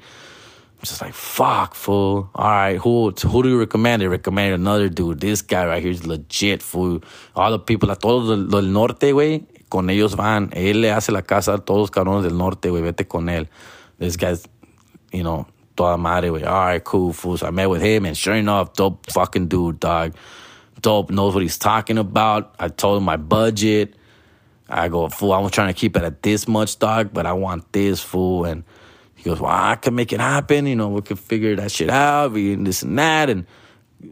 [0.82, 2.30] Just like, fuck, fool.
[2.34, 4.00] All right, who who do you recommend?
[4.00, 5.20] They recommend another dude.
[5.20, 7.02] This guy right here is legit, fool.
[7.36, 10.50] All the people, like, todo del norte, güey, con ellos van.
[10.52, 12.82] Él le hace la casa a todos los cabrones del norte, güey.
[12.82, 13.46] Vete con él.
[13.98, 14.48] This guy's,
[15.12, 16.46] you know, toda madre, güey.
[16.46, 17.42] All right, cool, fools.
[17.42, 20.14] I met with him, and sure enough, dope fucking dude, dog.
[20.80, 22.54] Dope, knows what he's talking about.
[22.58, 23.96] I told him my budget.
[24.66, 27.70] I go, fool, I'm trying to keep it at this much, dog, but I want
[27.72, 28.46] this, fool.
[28.46, 28.64] And
[29.20, 30.66] he goes, well, I can make it happen.
[30.66, 33.28] You know, we can figure that shit out, we, and this and that.
[33.28, 33.44] And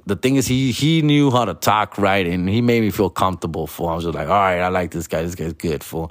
[0.04, 3.08] the thing is, he he knew how to talk right, and he made me feel
[3.08, 3.66] comfortable.
[3.66, 5.22] For I was just like, all right, I like this guy.
[5.22, 6.10] This guy's good, For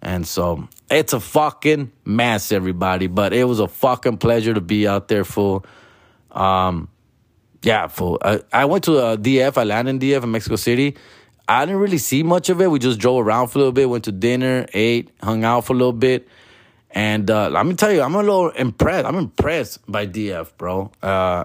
[0.00, 3.06] And so it's a fucking mess, everybody.
[3.06, 5.66] But it was a fucking pleasure to be out there, fool.
[6.30, 6.88] Um,
[7.60, 8.18] yeah, fool.
[8.22, 9.58] I, I went to uh, DF.
[9.58, 10.96] I landed in DF in Mexico City.
[11.46, 12.70] I didn't really see much of it.
[12.70, 15.74] We just drove around for a little bit, went to dinner, ate, hung out for
[15.74, 16.26] a little bit.
[16.92, 19.06] And uh, let me tell you, I'm a little impressed.
[19.06, 20.92] I'm impressed by DF, bro.
[21.02, 21.44] Uh,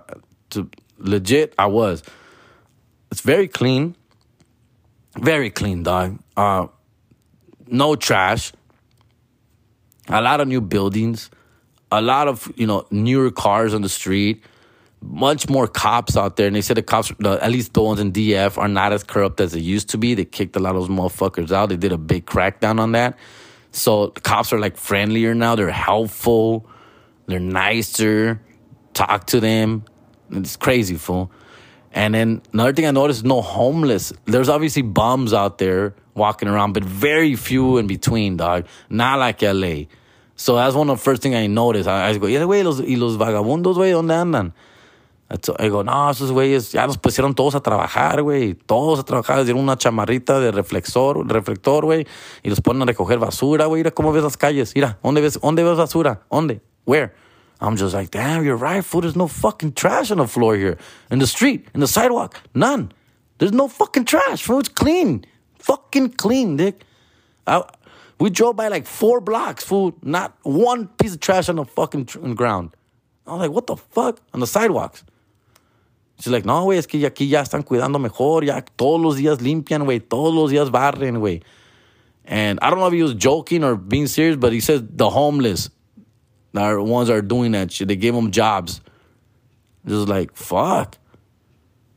[0.51, 2.03] to legit, I was.
[3.11, 3.95] It's very clean,
[5.17, 6.19] very clean, dog.
[6.35, 6.67] Uh,
[7.67, 8.51] no trash.
[10.09, 11.29] A lot of new buildings,
[11.91, 14.43] a lot of you know newer cars on the street.
[14.99, 18.11] Much more cops out there, and they said the cops, at least the ones in
[18.11, 20.15] DF, are not as corrupt as they used to be.
[20.15, 21.69] They kicked a lot of those motherfuckers out.
[21.69, 23.15] They did a big crackdown on that.
[23.71, 25.55] So cops are like friendlier now.
[25.55, 26.65] They're helpful.
[27.27, 28.41] They're nicer.
[28.93, 29.85] Talk to them.
[30.31, 31.31] It's crazy, fool.
[31.91, 34.13] And then another thing I noticed: no homeless.
[34.25, 38.65] There's obviously bums out there walking around, but very few in between, dog.
[38.89, 39.85] Not like LA.
[40.35, 41.87] So that's one of the first things I noticed.
[41.87, 44.53] I, I go, yeah, güey, los, y los vagabundos, güey, ¿dónde andan?
[45.29, 48.53] I go, no, esos güeyes ya los pusieron todos a trabajar, güey.
[48.53, 52.07] Todos a trabajar, les dieron una chamarrita de reflector, reflector, güey.
[52.43, 53.81] Y los ponen a recoger basura, güey.
[53.81, 54.73] Mira cómo ves las calles.
[54.73, 56.21] Mira, ¿dónde ves, dónde ves basura?
[56.31, 56.61] ¿Dónde?
[56.85, 57.13] Where?
[57.59, 59.01] I'm just like, damn, you're right, fool.
[59.01, 60.77] There's no fucking trash on the floor here.
[61.11, 62.93] In the street, in the sidewalk, none.
[63.39, 64.59] There's no fucking trash, fool.
[64.59, 65.25] It's clean.
[65.59, 66.85] Fucking clean, dick.
[67.45, 67.63] I,
[68.19, 69.93] we drove by like four blocks, fool.
[70.01, 72.75] Not one piece of trash on the fucking ground.
[73.25, 74.21] I was like, what the fuck?
[74.33, 75.03] On the sidewalks.
[76.19, 79.39] She's like, no, güey, es que aquí ya están cuidando mejor, ya todos los días
[79.41, 81.43] limpian, güey, todos los días barren, güey.
[82.25, 85.09] And I don't know if he was joking or being serious, but he says the
[85.09, 85.69] homeless
[86.55, 87.87] are ones that are doing that shit.
[87.87, 88.81] They gave them jobs.
[89.85, 90.97] Just like, fuck.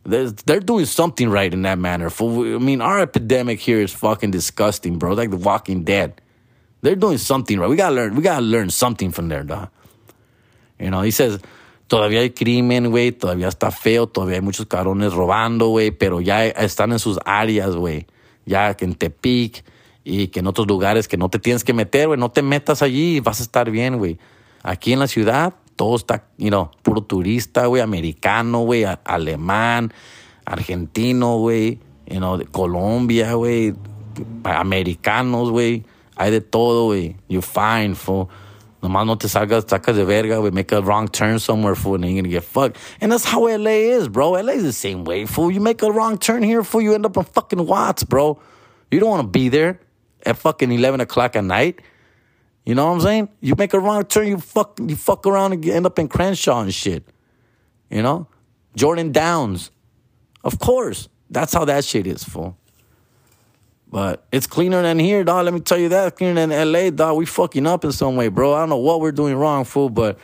[0.04, 2.10] They're, they're doing something right in that manner.
[2.20, 2.24] I
[2.58, 5.14] mean, our epidemic here is fucking disgusting, bro.
[5.14, 6.20] like The Walking Dead.
[6.82, 7.68] They're doing something right.
[7.68, 8.14] We gotta learn.
[8.14, 9.68] We gotta learn something from there, dog.
[10.78, 11.38] You know, he says
[11.90, 16.46] todavía hay crimen, güey, todavía está feo, todavía hay muchos cabrones robando, güey, pero ya
[16.46, 18.06] están en sus áreas, güey.
[18.46, 19.64] Ya que en Tepic
[20.04, 22.82] y que en otros lugares que no te tienes que meter, güey, no te metas
[22.82, 24.18] allí vas a estar bien, güey.
[24.62, 29.92] Aquí en la ciudad todo está, you know, puro turista, güey, americano, güey, alemán,
[30.44, 33.74] argentino, güey, you know, de Colombia, güey,
[34.44, 35.82] americanos, güey.
[36.14, 37.16] Hay de todo, güey.
[37.28, 38.28] You're fine, fool.
[38.82, 42.04] Nomás no te salgas, sacas de verga, we make a wrong turn somewhere, fool, and
[42.06, 42.78] you're gonna get fucked.
[43.00, 44.30] And that's how LA is, bro.
[44.30, 45.50] LA is the same way, fool.
[45.50, 48.40] You make a wrong turn here, fool, you end up in fucking Watts, bro.
[48.90, 49.80] You don't wanna be there
[50.24, 51.80] at fucking 11 o'clock at night.
[52.64, 53.28] You know what I'm saying?
[53.40, 56.60] You make a wrong turn, you fuck, you fuck around and end up in Crenshaw
[56.60, 57.04] and shit.
[57.90, 58.28] You know?
[58.76, 59.70] Jordan Downs.
[60.44, 61.08] Of course.
[61.28, 62.56] That's how that shit is, fool.
[63.90, 65.44] But it's cleaner than here, dog.
[65.44, 66.16] Let me tell you that.
[66.16, 67.16] Cleaner than LA, dog.
[67.16, 68.54] We fucking up in some way, bro.
[68.54, 70.18] I don't know what we're doing wrong, fool, but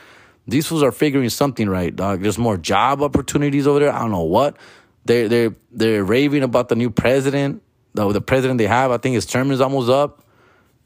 [0.47, 2.21] these fools are figuring something right, dog.
[2.21, 3.93] There's more job opportunities over there.
[3.93, 4.55] I don't know what.
[5.03, 7.61] They're they're they're raving about the new president.
[7.93, 10.23] The, the president they have, I think his term is almost up.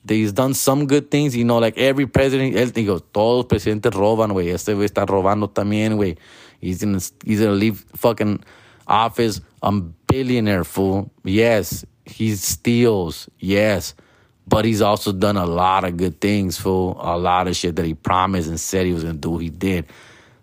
[0.08, 4.32] He's done some good things, you know, like every president, él digo, todos presidentes roban,
[4.32, 4.52] güey.
[4.52, 6.18] Este güey está robando también, güey.
[6.60, 8.44] He's gonna, he's gonna leave fucking
[8.88, 11.12] office a billionaire, fool.
[11.24, 13.94] Yes, he steals, yes.
[14.48, 16.98] But he's also done a lot of good things, fool.
[17.00, 19.86] A lot of shit that he promised and said he was gonna do, he did.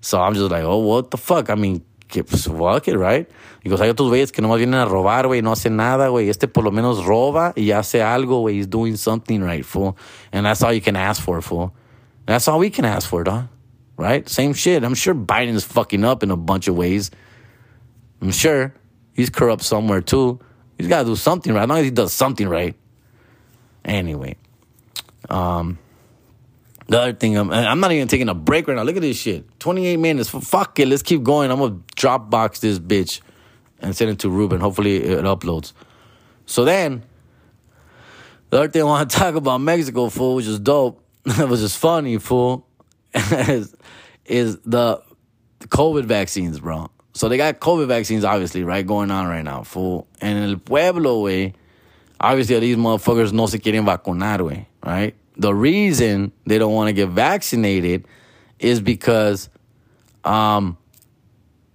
[0.01, 1.51] So I'm just like, oh, what the fuck?
[1.51, 3.29] I mean, que pues fuck it, right?
[3.65, 6.29] Y hay otros güeyes que nomás vienen a robar, güey, no hacen nada, güey.
[6.31, 8.55] Este por lo menos roba y hace algo, güey.
[8.55, 9.97] He's doing something right, fool.
[10.33, 11.75] And that's all you can ask for, fool.
[12.27, 13.49] That's all we can ask for, dog.
[13.97, 14.29] Right?
[14.29, 14.85] Same shit.
[14.85, 17.11] I'm sure Biden's fucking up in a bunch of ways.
[18.23, 18.73] I'm sure
[19.13, 20.39] he's corrupt somewhere too.
[20.79, 21.65] He's got to do something right.
[21.65, 22.75] As long as he does something right.
[23.85, 24.37] Anyway,
[25.29, 25.79] um,
[26.87, 28.83] the other thing, I'm, I'm not even taking a break right now.
[28.83, 29.59] Look at this shit.
[29.61, 30.31] 28 minutes.
[30.31, 30.89] Fuck it.
[30.89, 31.51] Let's keep going.
[31.51, 33.21] I'm going to Dropbox this bitch
[33.81, 34.61] and send it to Ruben.
[34.61, 35.73] Hopefully it uploads.
[36.47, 37.03] So then,
[38.51, 41.61] the other thing I want to talk about Mexico, fool, which is dope, it was
[41.61, 42.67] just funny, fool,
[43.15, 43.75] is,
[44.25, 45.03] is the
[45.61, 46.91] COVID vaccines, bro.
[47.19, 50.07] So they got COVID vaccines, obviously, right, going on right now, fool.
[50.21, 51.53] And in El Pueblo, way,
[52.21, 55.17] obviously these motherfuckers no se quieren vacunar, way, right?
[55.37, 58.07] The reason they don't want to get vaccinated
[58.61, 59.49] is because
[60.23, 60.79] um,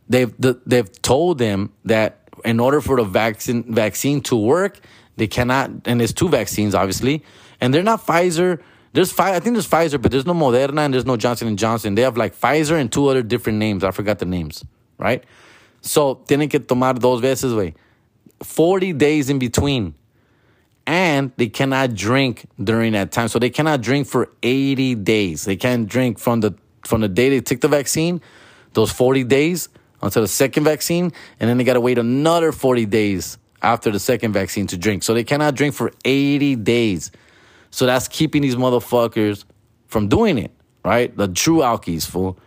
[0.07, 0.33] they've
[0.65, 4.79] they've told them that in order for the vaccine vaccine to work,
[5.17, 5.71] they cannot.
[5.83, 7.21] And there's two vaccines, obviously,
[7.59, 8.61] and they're not Pfizer.
[8.93, 9.19] There's.
[9.19, 11.95] I think there's Pfizer, but there's no Moderna and there's no Johnson and Johnson.
[11.95, 13.83] They have like Pfizer and two other different names.
[13.83, 14.63] I forgot the names,
[14.97, 15.23] right?
[15.81, 17.73] So tienen que tomar dos veces, way.
[18.41, 19.95] 40 days in between.
[20.85, 23.29] And they cannot drink during that time.
[23.29, 25.45] So they cannot drink for 80 days.
[25.45, 26.53] They can't drink from the
[26.85, 28.21] from the day they took the vaccine,
[28.73, 29.69] those 40 days
[30.01, 34.33] until the second vaccine, and then they gotta wait another 40 days after the second
[34.33, 35.03] vaccine to drink.
[35.03, 37.11] So they cannot drink for 80 days.
[37.71, 39.45] So that's keeping these motherfuckers
[39.87, 40.51] from doing it,
[40.83, 41.15] right?
[41.15, 42.37] The true alkies, fool.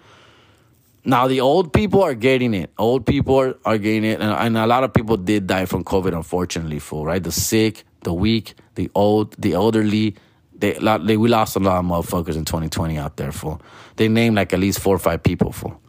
[1.06, 2.72] Now the old people are getting it.
[2.76, 5.84] Old people are, are getting it, and, and a lot of people did die from
[5.84, 7.06] COVID, unfortunately, fool.
[7.06, 7.22] Right?
[7.22, 10.16] The sick, the weak, the old, the elderly.
[10.58, 13.62] They, they we lost a lot of motherfuckers in 2020 out there, fool.
[13.94, 15.80] They named like at least four or five people, fool.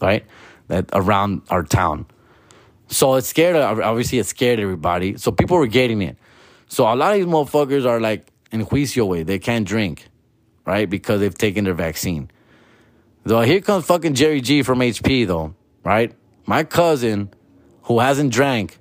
[0.00, 0.26] Right?
[0.66, 2.06] That around our town.
[2.88, 3.54] So it scared.
[3.54, 5.16] Obviously, it scared everybody.
[5.18, 6.18] So people were getting it.
[6.66, 9.22] So a lot of these motherfuckers are like in juicio way.
[9.22, 10.08] They can't drink,
[10.66, 10.90] right?
[10.90, 12.28] Because they've taken their vaccine.
[13.26, 16.14] So here comes fucking Jerry G from HP though, right?
[16.46, 17.30] My cousin,
[17.84, 18.78] who hasn't drank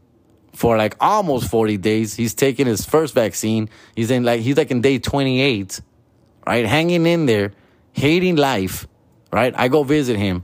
[0.53, 3.69] for like almost 40 days, he's taking his first vaccine.
[3.95, 5.79] He's in like he's like in day 28,
[6.45, 6.65] right?
[6.65, 7.53] Hanging in there,
[7.93, 8.85] hating life,
[9.31, 9.53] right?
[9.55, 10.43] I go visit him,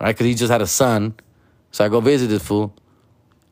[0.00, 0.14] right?
[0.14, 1.14] Because he just had a son.
[1.70, 2.74] So I go visit this fool.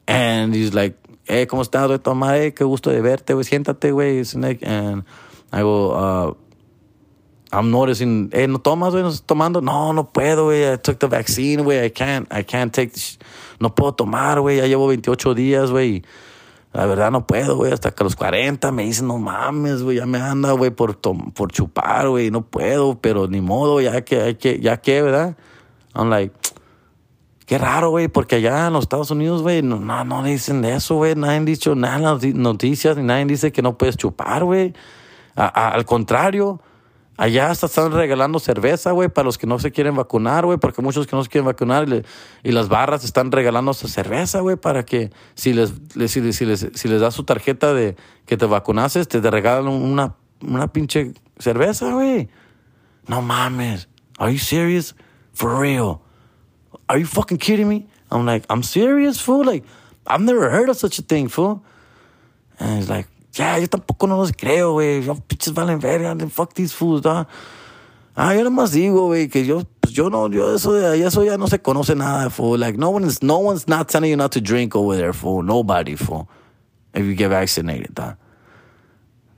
[0.09, 2.03] And he's like, hey, ¿cómo estás?
[2.03, 3.45] Toma, hey, qué gusto de verte, güey.
[3.45, 4.63] Siéntate, güey.
[4.63, 5.05] And
[5.53, 6.35] I go, uh,
[7.53, 9.61] I'm noticing, hey, no tomas, güey, no estás tomando.
[9.61, 10.73] No, no puedo, güey.
[10.73, 11.85] I took the vaccine, güey.
[11.85, 13.19] I can't, I can't take, this.
[13.61, 14.57] no puedo tomar, güey.
[14.57, 16.03] Ya llevo 28 días, güey.
[16.73, 17.73] La verdad no puedo, güey.
[17.73, 19.99] Hasta que los 40 me dicen, no mames, güey.
[19.99, 22.31] Ya me anda, güey, por, por chupar, güey.
[22.31, 25.37] No puedo, pero ni modo, ya que, ya que, ¿verdad?
[25.95, 26.35] I'm like,
[27.47, 30.97] qué raro, güey, porque allá en los Estados Unidos, güey, no, no, no dicen eso,
[30.97, 31.15] güey.
[31.15, 34.75] Nadie ha dicho nada en las noticias, ni nadie dice que no puedes chupar, güey.
[35.37, 36.61] Al contrario,
[37.17, 40.83] Allá hasta están regalando cerveza, güey, para los que no se quieren vacunar, güey, porque
[40.83, 41.87] muchos que no se quieren vacunar
[42.43, 45.73] y, las barras están regalando esa cerveza, güey, para que si les,
[46.09, 50.69] si, les, si, les, das su tarjeta de que te vacunases, te, regalan una, una
[50.69, 52.29] pinche cerveza, güey.
[53.09, 53.89] No mames.
[54.19, 54.95] Are you serious?
[55.33, 56.03] For real?
[56.89, 57.87] Are you fucking kidding me?
[58.11, 59.45] I'm like, I'm serious, fool.
[59.45, 59.65] Like,
[60.07, 61.63] I've never heard of such a thing, fool.
[62.59, 65.03] And he's like, ya, yo tampoco no los creo, güey.
[65.05, 67.27] Yo, pinches valen verga, fuck these fools, ¿no?
[68.15, 71.37] Ah, yo nomás digo, güey, que yo, pues yo no, yo eso de eso ya
[71.37, 72.59] no se conoce nada, fool.
[72.59, 75.43] Like, no one is, no one's not telling you not to drink over there, fool.
[75.43, 76.27] Nobody, fool.
[76.95, 78.17] If you get vaccinated, dog.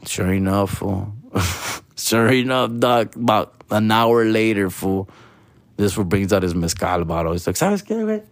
[0.07, 1.13] Sure enough, fool.
[1.97, 5.09] sure enough, dog, about an hour later, fool,
[5.77, 7.33] this fool brings out his mezcal bottle.
[7.33, 8.23] He's like, ¿sabes qué, güey?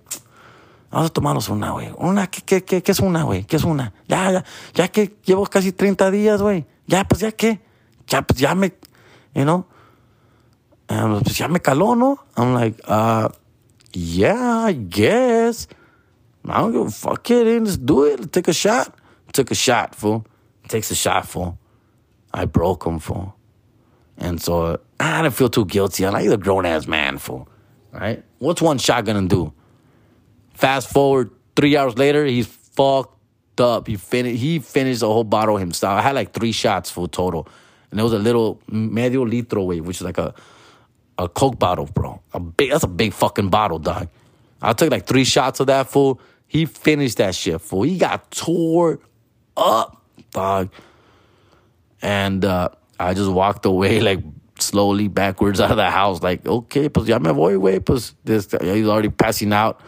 [0.91, 1.91] Vamos a tomarnos una, güey.
[1.99, 3.45] Una, ¿qué, qué, qué, qué es una, güey?
[3.45, 3.93] ¿Qué es una?
[4.09, 4.45] Ya, ya,
[4.75, 6.67] ya que llevo casi 30 días, güey.
[6.87, 7.61] Ya, pues ya qué.
[8.07, 8.73] Ya, pues ya me,
[9.35, 9.67] you know.
[10.89, 12.19] Um, pues ya me caló, ¿no?
[12.37, 13.29] I'm like, uh,
[13.93, 15.67] yeah, I guess.
[16.49, 18.21] I don't give a fuck it, let's do it.
[18.21, 18.95] Let's take a shot.
[19.33, 20.25] Took a shot, fool.
[20.69, 21.59] Takes a shot, fool.
[22.33, 23.35] I broke him, fool.
[24.17, 26.07] And so I didn't feel too guilty.
[26.07, 27.49] I'm like a grown ass man, fool.
[27.93, 28.25] Right?
[28.39, 29.53] What's one shot gonna do?
[30.57, 33.87] Fast forward three hours later, he's fucked up.
[33.87, 34.41] He finished.
[34.41, 35.99] He finished the whole bottle himself.
[35.99, 37.47] I had like three shots full total,
[37.91, 40.35] and it was a little medio litro weight, which is like a
[41.19, 42.21] a coke bottle, bro.
[42.33, 42.71] A big.
[42.71, 44.09] That's a big fucking bottle, dog.
[44.63, 46.21] I took like three shots of that fool.
[46.47, 47.83] He finished that shit, fool.
[47.83, 49.01] He got tore
[49.57, 50.71] up, dog.
[52.01, 54.21] And uh, I just walked away like
[54.59, 57.85] slowly backwards out of the house, like, okay, pues ya me voy, güey.
[57.85, 59.81] Pues this, he's already passing out.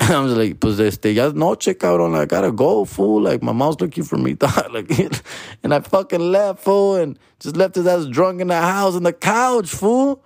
[0.08, 2.16] I was like, pues este, ya noche, cabrón.
[2.16, 3.20] I gotta go, fool.
[3.22, 4.72] Like, my mom's looking for me, dog.
[4.72, 4.90] Like,
[5.62, 9.02] and I fucking left, fool, and just left his ass drunk in the house in
[9.02, 10.22] the couch, fool.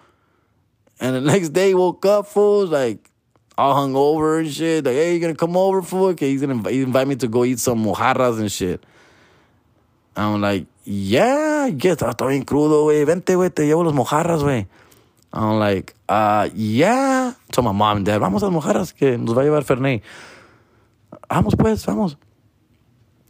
[1.00, 3.10] And the next day, he woke up, fool, like,
[3.58, 4.84] all hungover and shit.
[4.84, 6.06] Like, hey, you gonna come over, fool?
[6.10, 8.84] Okay, he's gonna invite, invite me to go eat some mojarras and shit.
[10.16, 12.00] I'm like, yeah, I guess.
[12.02, 13.04] Ah, estoy bien crudo, güey.
[13.04, 14.68] Vente, güey, te llevo los mojarras, güey.
[15.34, 17.35] I'm like, uh, yeah.
[17.50, 20.02] Told my mom and dad, vamos a las mojarras que nos va a llevar Fernet.
[21.28, 22.16] Vamos pues, vamos.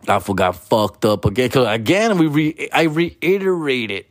[0.06, 1.48] I forgot fucked up again.
[1.48, 4.04] Cause again, we re- I reiterated.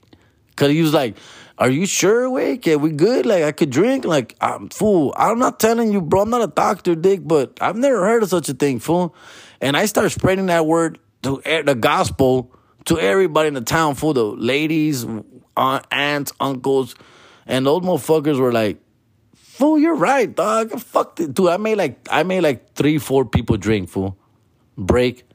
[0.55, 1.15] Cause he was like,
[1.59, 2.65] are you sure, Wake?
[2.65, 3.27] Yeah, we good?
[3.27, 4.05] Like, I could drink?
[4.05, 5.13] Like, I'm fool.
[5.15, 6.21] I'm not telling you, bro.
[6.21, 9.15] I'm not a doctor, dick, but I've never heard of such a thing, fool.
[9.61, 12.51] And I start spreading that word to the gospel
[12.85, 15.05] to everybody in the town, full of ladies,
[15.55, 16.95] aunts, uncles,
[17.45, 18.77] and those motherfuckers were like,
[19.35, 20.71] "Fool, you're right, dog.
[20.79, 21.49] Fuck it, dude.
[21.49, 24.17] I made like I made like three, four people drink, fool,
[24.77, 25.25] break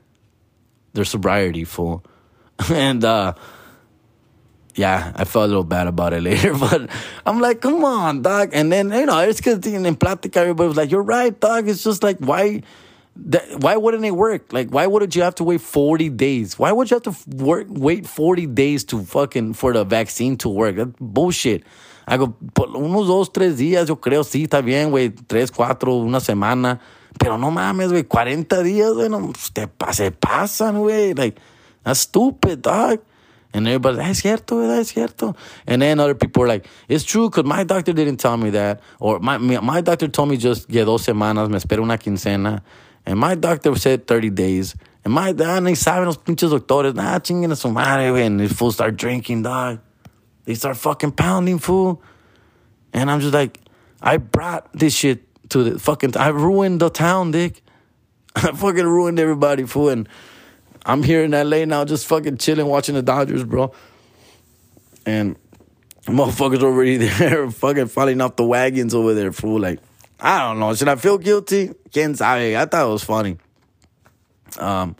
[0.94, 2.04] their sobriety, fool,
[2.70, 3.34] and uh."
[4.78, 6.88] yeah, I felt a little bad about it later, but
[7.26, 8.50] I'm like, come on, dog.
[8.52, 11.68] And then, you know, it's because in Platica, everybody was like, you're right, dog.
[11.68, 12.62] It's just like, why,
[13.16, 14.52] that, why wouldn't it work?
[14.52, 16.58] Like, why wouldn't you have to wait 40 days?
[16.58, 20.48] Why would you have to work, wait 40 days to fucking, for the vaccine to
[20.48, 20.76] work?
[20.76, 21.64] That's bullshit.
[22.10, 22.34] I go,
[22.74, 26.80] unos dos, tres días, yo creo, sí, está bien, güey, tres, cuatro, una semana.
[27.18, 31.12] Pero no mames, güey, 40 días, güey, no, te, se pasan, güey.
[31.14, 31.38] Like,
[31.82, 33.00] that's stupid, dog.
[33.52, 35.36] And everybody's like, es cierto, es cierto.
[35.66, 38.80] And then other people are like, it's true because my doctor didn't tell me that.
[39.00, 42.62] Or my, my doctor told me just que dos semanas, me espero una quincena.
[43.04, 44.74] And my doctor said 30 days.
[45.04, 48.26] And my dad, ni saben los pinches doctores, nah, chinguen a su madre, güey.
[48.26, 49.80] And the fool start drinking, dog.
[50.48, 52.00] They start fucking pounding, fool.
[52.94, 53.60] And I'm just like,
[54.00, 55.20] I brought this shit
[55.50, 57.60] to the fucking, I ruined the town, dick.
[58.34, 59.90] I fucking ruined everybody, fool.
[59.90, 60.08] And
[60.86, 63.74] I'm here in LA now, just fucking chilling, watching the Dodgers, bro.
[65.04, 65.36] And
[66.06, 69.60] motherfuckers already there, fucking falling off the wagons over there, fool.
[69.60, 69.80] Like,
[70.18, 70.74] I don't know.
[70.74, 71.74] Should I feel guilty?
[71.92, 72.56] Quien sabe?
[72.56, 73.36] I thought it was funny.
[74.58, 74.96] Um,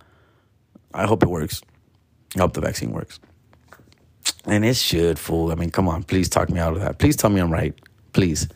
[0.92, 1.62] I hope it works.
[2.36, 3.18] I hope the vaccine works.
[4.44, 5.52] And it should, fool.
[5.52, 6.02] I mean, come on.
[6.04, 6.98] Please talk me out of that.
[6.98, 7.74] Please tell me I'm right.
[8.12, 8.48] Please.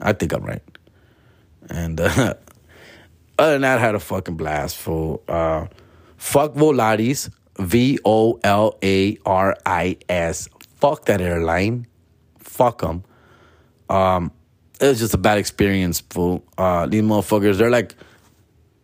[0.00, 0.62] I think I'm right.
[1.68, 2.08] And uh,
[3.38, 5.22] other than that, I had a fucking blast, fool.
[5.28, 5.66] Uh,
[6.20, 10.50] Fuck Volaris, V O L A R I S.
[10.76, 11.86] Fuck that airline.
[12.38, 13.04] Fuck them.
[13.88, 14.30] Um,
[14.80, 16.44] it was just a bad experience, fool.
[16.58, 17.94] Uh, these motherfuckers, they're like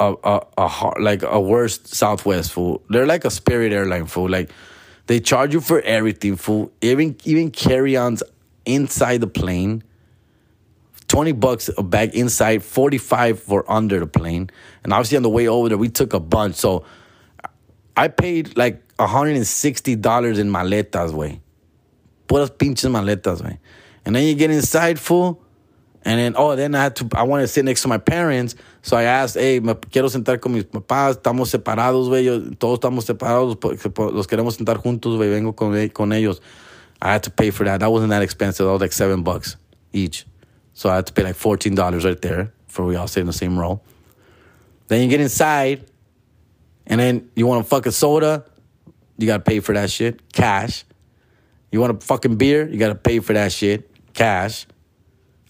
[0.01, 2.83] a, a, a like a worst Southwest fool.
[2.89, 4.31] They're like a Spirit airline fool.
[4.31, 4.51] Like
[5.07, 6.73] they charge you for everything, fool.
[6.81, 8.23] Even even carry-ons
[8.65, 9.83] inside the plane.
[11.09, 14.51] 20 bucks a bag inside, 45 for under the plane.
[14.83, 16.57] And obviously on the way over there, we took a bunch.
[16.57, 16.85] So
[17.97, 21.41] I paid like $160 in maletas, güey.
[22.27, 23.59] Puras pinches maletas, güey.
[24.05, 25.43] And then you get inside, fool.
[26.05, 28.55] And then, oh, then I had to, I wanted to sit next to my parents.
[28.87, 31.17] So I asked, hey, me quiero sentar con mis papás.
[31.17, 32.55] Estamos separados, güey.
[32.55, 33.59] Todos estamos separados.
[34.15, 35.29] Los queremos sentar juntos, güey.
[35.29, 36.41] Vengo con, con ellos.
[37.03, 37.81] I had to pay for that.
[37.81, 38.65] That wasn't that expensive.
[38.65, 39.57] That was like seven bucks
[39.93, 40.25] each.
[40.73, 43.33] So I had to pay like $14 right there for we all sit in the
[43.33, 43.81] same row.
[44.87, 45.85] Then you get inside
[46.87, 48.45] and then you want a fucking soda,
[49.19, 50.85] you gotta pay for that shit, cash.
[51.73, 54.65] You want a fucking beer, you gotta pay for that shit, cash.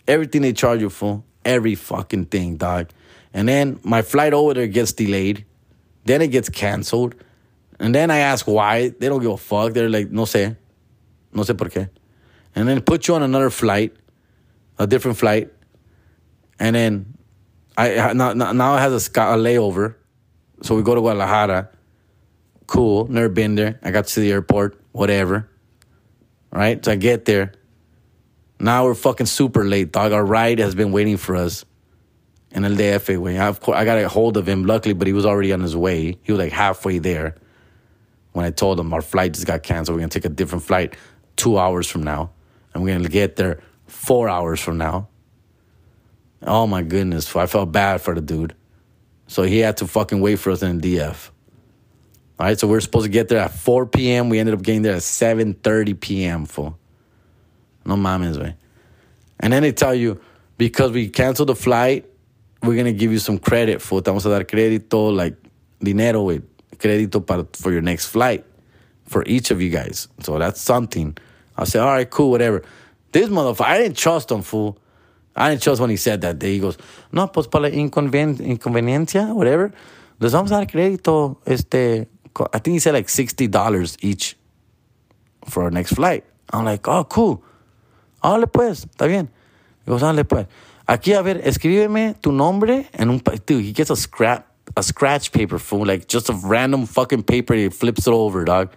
[0.08, 2.88] Everything they charge you for, every fucking thing, dog.
[3.32, 5.44] And then my flight over there gets delayed.
[6.04, 7.14] Then it gets canceled.
[7.78, 8.88] And then I ask why.
[8.88, 9.72] They don't give a fuck.
[9.72, 10.56] They're like, no sé.
[11.32, 11.90] No sé por qué.
[12.54, 13.94] And then put you on another flight,
[14.78, 15.52] a different flight.
[16.58, 17.18] And then
[17.76, 19.96] I now, now it has a, a layover.
[20.62, 21.68] So we go to Guadalajara.
[22.66, 23.06] Cool.
[23.08, 23.78] Never been there.
[23.82, 24.80] I got to the airport.
[24.92, 25.50] Whatever.
[26.50, 26.82] Right?
[26.82, 27.52] So I get there.
[28.58, 30.12] Now we're fucking super late, dog.
[30.12, 31.66] Our ride has been waiting for us
[32.56, 33.38] in El DF, way.
[33.38, 35.60] I, of course, I got a hold of him, luckily, but he was already on
[35.60, 36.16] his way.
[36.22, 37.36] He was like halfway there
[38.32, 39.94] when I told him our flight just got canceled.
[39.94, 40.96] We're going to take a different flight
[41.36, 42.30] two hours from now.
[42.72, 45.08] And we're going to get there four hours from now.
[46.42, 47.36] Oh my goodness.
[47.36, 48.54] I felt bad for the dude.
[49.26, 51.30] So he had to fucking wait for us in the DF.
[52.38, 54.28] All right, so we are supposed to get there at 4 p.m.
[54.28, 56.46] We ended up getting there at 7.30 p.m.
[56.46, 56.74] For
[57.84, 58.56] No mames, way.
[59.40, 60.20] And then they tell you,
[60.56, 62.06] because we canceled the flight,
[62.62, 65.36] we're to give you some credit, for Te vamos a dar crédito, like
[65.80, 66.42] dinero, wey.
[66.78, 68.44] Crédito para, for your next flight
[69.06, 70.08] for each of you guys.
[70.20, 71.16] So that's something.
[71.56, 72.62] I said, all right, cool, whatever.
[73.12, 74.78] This motherfucker, I didn't trust him, fool.
[75.34, 76.42] I didn't trust when he said that.
[76.42, 76.76] He goes,
[77.12, 79.72] no, pues para inconven inconveniencia, whatever,
[80.18, 82.08] les vamos a dar crédito, este,
[82.52, 84.36] I think he said like $60 each
[85.44, 86.24] for our next flight.
[86.52, 87.42] I'm like, oh, cool.
[88.22, 89.28] Dale pues, está bien.
[89.84, 90.46] He goes, dale pues.
[90.86, 95.30] Aquí, a ver, escríbeme tu nombre en un, dude, he gets a scrap, a scratch
[95.30, 98.70] paper, fool, like just a random fucking paper, he flips it over, dog,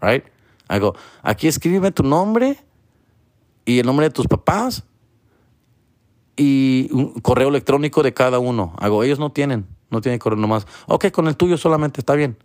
[0.00, 0.24] right?
[0.68, 2.56] I go, aquí escríbeme tu nombre
[3.64, 4.84] y el nombre de tus papás
[6.36, 8.74] y un correo electrónico de cada uno.
[8.78, 10.66] Hago, ellos no tienen, no tienen correo nomás.
[10.86, 12.36] Ok, con el tuyo solamente está bien.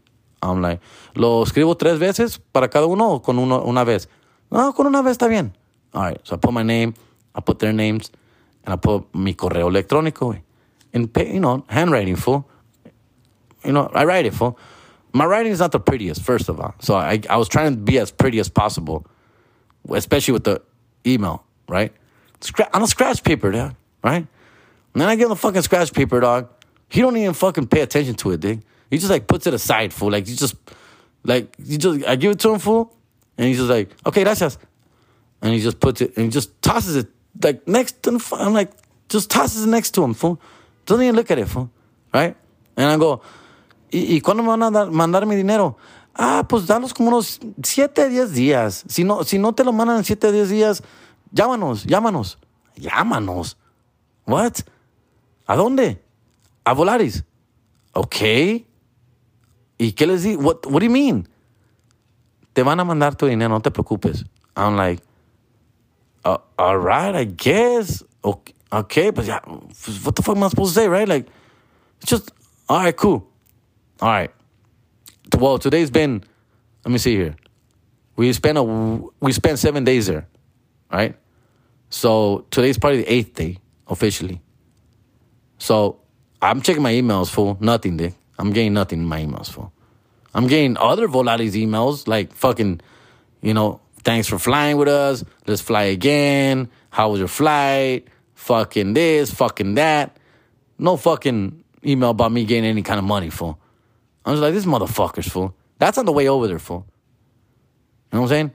[0.41, 0.81] I'm like,
[1.13, 4.09] ¿lo escribo tres veces para cada uno o con uno una vez?
[4.49, 5.55] No, con una vez está bien.
[5.93, 6.93] All right, so I put my name,
[7.35, 8.11] I put their names,
[8.65, 10.41] and I put mi correo electrónico, güey.
[10.93, 12.47] And, you know, handwriting, fool.
[13.63, 14.57] You know, I write it, fool.
[15.13, 16.73] my writing is not the prettiest, first of all.
[16.79, 19.05] So I, I was trying to be as pretty as possible,
[19.89, 20.61] especially with the
[21.05, 21.93] email, right?
[22.39, 24.25] Scra- on a scratch paper, dog, right?
[24.93, 26.49] And then I give him the fucking scratch paper, dog.
[26.89, 28.63] He don't even fucking pay attention to it, dude.
[28.89, 30.11] He just like puts it aside, fool.
[30.11, 30.55] Like you just,
[31.23, 32.93] like you just, I give it to him, fool,
[33.37, 34.59] and he's just like, okay, that's just,
[35.41, 37.07] and he just puts it and he just tosses it
[37.41, 38.35] like next to the.
[38.37, 38.71] I'm like,
[39.09, 40.39] just tosses it next to him, fool.
[40.85, 41.69] Doesn't even look at it, fool,
[42.13, 42.35] right?
[42.75, 43.21] And I go,
[43.91, 45.77] ¿y, y cuándo me van a dar, mandar mi dinero?
[46.13, 48.83] Ah, pues danos como unos 7, 10 días.
[48.87, 50.83] Si no, si no te lo mandan en 7, 10 días,
[51.31, 52.37] llámanos, llámanos.
[52.75, 53.57] Llámanos.
[54.25, 54.53] What?
[55.45, 56.03] ¿A dónde?
[56.63, 57.23] A Volaris.
[57.93, 58.67] Okay.
[59.77, 60.35] ¿Y qué les di?
[60.35, 61.27] What, what do you mean?
[62.53, 64.25] Te van a mandar tu dinero, no te preocupes.
[64.55, 65.01] I'm like,
[66.25, 68.03] uh, all right, I guess.
[68.23, 71.07] Okay, okay, but yeah, what the fuck am I supposed to say, right?
[71.07, 71.27] Like,
[72.01, 72.31] it's just,
[72.69, 73.27] all right, cool.
[74.01, 74.31] All right.
[75.37, 76.23] Well, today's been,
[76.85, 77.35] let me see here.
[78.15, 80.27] We spent a, we spent seven days there,
[80.91, 81.15] right?
[81.89, 83.57] So today's probably the eighth day
[83.87, 84.41] officially.
[85.57, 85.99] So
[86.41, 88.13] I'm checking my emails for nothing, Dick.
[88.39, 89.71] I'm getting nothing in my emails for.
[90.33, 92.81] I'm getting other Volaris emails like fucking,
[93.41, 95.23] you know, thanks for flying with us.
[95.47, 96.69] Let's fly again.
[96.89, 98.07] How was your flight?
[98.35, 100.17] Fucking this, fucking that.
[100.77, 103.59] No fucking email about me getting any kind of money, fool.
[104.25, 105.55] I was like, this motherfucker's fool.
[105.77, 106.85] That's on the way over there, fool.
[108.11, 108.51] You know what I'm saying?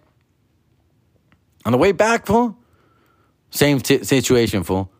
[1.64, 2.56] On the way back, fool.
[3.50, 4.90] Same t- situation, fool.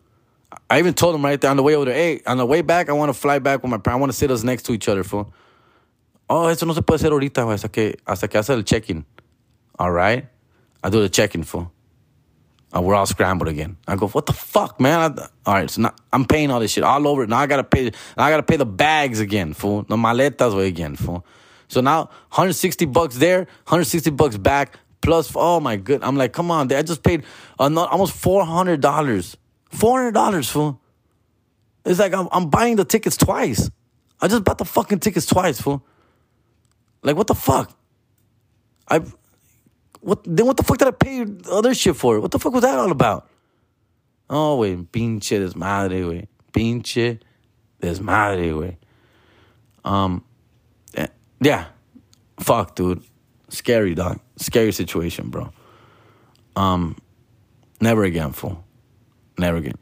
[0.69, 2.61] I even told him right there on the way over there, hey, on the way
[2.61, 3.97] back, I want to fly back with my parents.
[3.97, 5.33] I want to sit us next to each other, fool.
[6.29, 9.05] Oh, eso no se puede hacer ahorita, hasta que, hasta que hace el check-in.
[9.79, 10.27] All right?
[10.87, 11.69] I do the check-in, fool.
[12.71, 13.75] And we're all scrambled again.
[13.89, 15.19] I go, what the fuck, man?
[15.19, 17.27] I, all right, so now I'm paying all this shit all over.
[17.27, 17.91] Now I gotta pay.
[18.15, 19.83] I gotta pay the bags again, fool.
[19.83, 21.25] The maletas way again, fool.
[21.67, 26.01] So now 160 bucks there, 160 bucks back, plus oh my good.
[26.05, 27.25] I'm like, come on, I just paid
[27.59, 29.35] uh, not, almost 400 dollars.
[29.71, 30.79] 400 dollars, fool.
[31.83, 33.69] It's like I'm, I'm buying the tickets twice.
[34.21, 35.85] I just bought the fucking tickets twice, fool.
[37.03, 37.77] Like what the fuck?
[38.87, 39.01] I
[40.01, 42.19] what then what the fuck did I pay other shit for?
[42.19, 43.29] What the fuck was that all about?
[44.29, 46.27] Oh, wait, pinche desmadre, güey.
[46.51, 47.19] Pinche
[47.81, 48.75] desmadre, güey.
[49.85, 50.23] Um,
[50.95, 51.07] eh,
[51.39, 51.65] yeah.
[52.39, 53.03] Fuck, dude.
[53.49, 54.19] Scary, dog.
[54.35, 55.51] Scary situation, bro.
[56.55, 56.97] Um,
[57.79, 58.63] never again, fool.
[59.37, 59.77] Never again.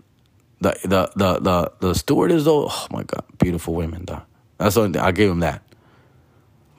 [0.61, 4.23] The the the the the stewardess though, oh my god, beautiful women, dog.
[4.57, 5.01] That's the only thing.
[5.01, 5.61] I gave him that.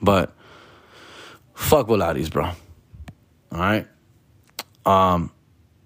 [0.01, 0.33] But
[1.53, 2.51] fuck Volaris, bro.
[3.51, 3.87] All right.
[4.85, 5.31] Um,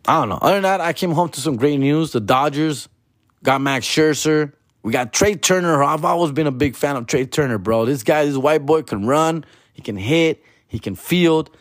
[0.08, 0.40] I don't know.
[0.42, 2.12] Other than that, I came home to some great news.
[2.12, 2.90] The Dodgers
[3.44, 4.54] got Max Scherzer.
[4.84, 5.84] We got Trea Turner.
[5.84, 7.86] I've always been a big fan of Trea Turner, bro.
[7.86, 9.46] This guy, this white boy, can run.
[9.74, 10.44] He can hit.
[10.68, 11.56] He can field.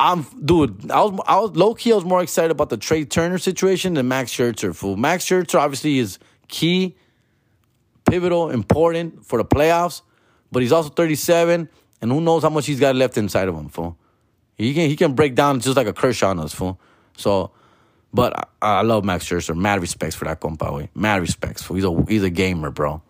[0.00, 0.90] I'm, dude.
[0.90, 1.92] I was, I was low key.
[1.92, 4.74] I was more excited about the Trea Turner situation than Max Scherzer.
[4.74, 4.96] Fool.
[4.96, 6.96] Max Scherzer obviously is key,
[8.08, 10.02] pivotal, important for the playoffs.
[10.50, 11.68] But he's also 37,
[12.00, 13.98] and who knows how much he's got left inside of him, fool.
[14.58, 16.80] He can he can break down just like a Kershaw on us, fool.
[17.16, 17.52] So,
[18.12, 19.56] but I, I love Max Scherzer.
[19.56, 20.88] Mad respects for that compa.
[20.94, 21.76] Mad respects, fool.
[21.76, 23.00] He's a he's a gamer, bro.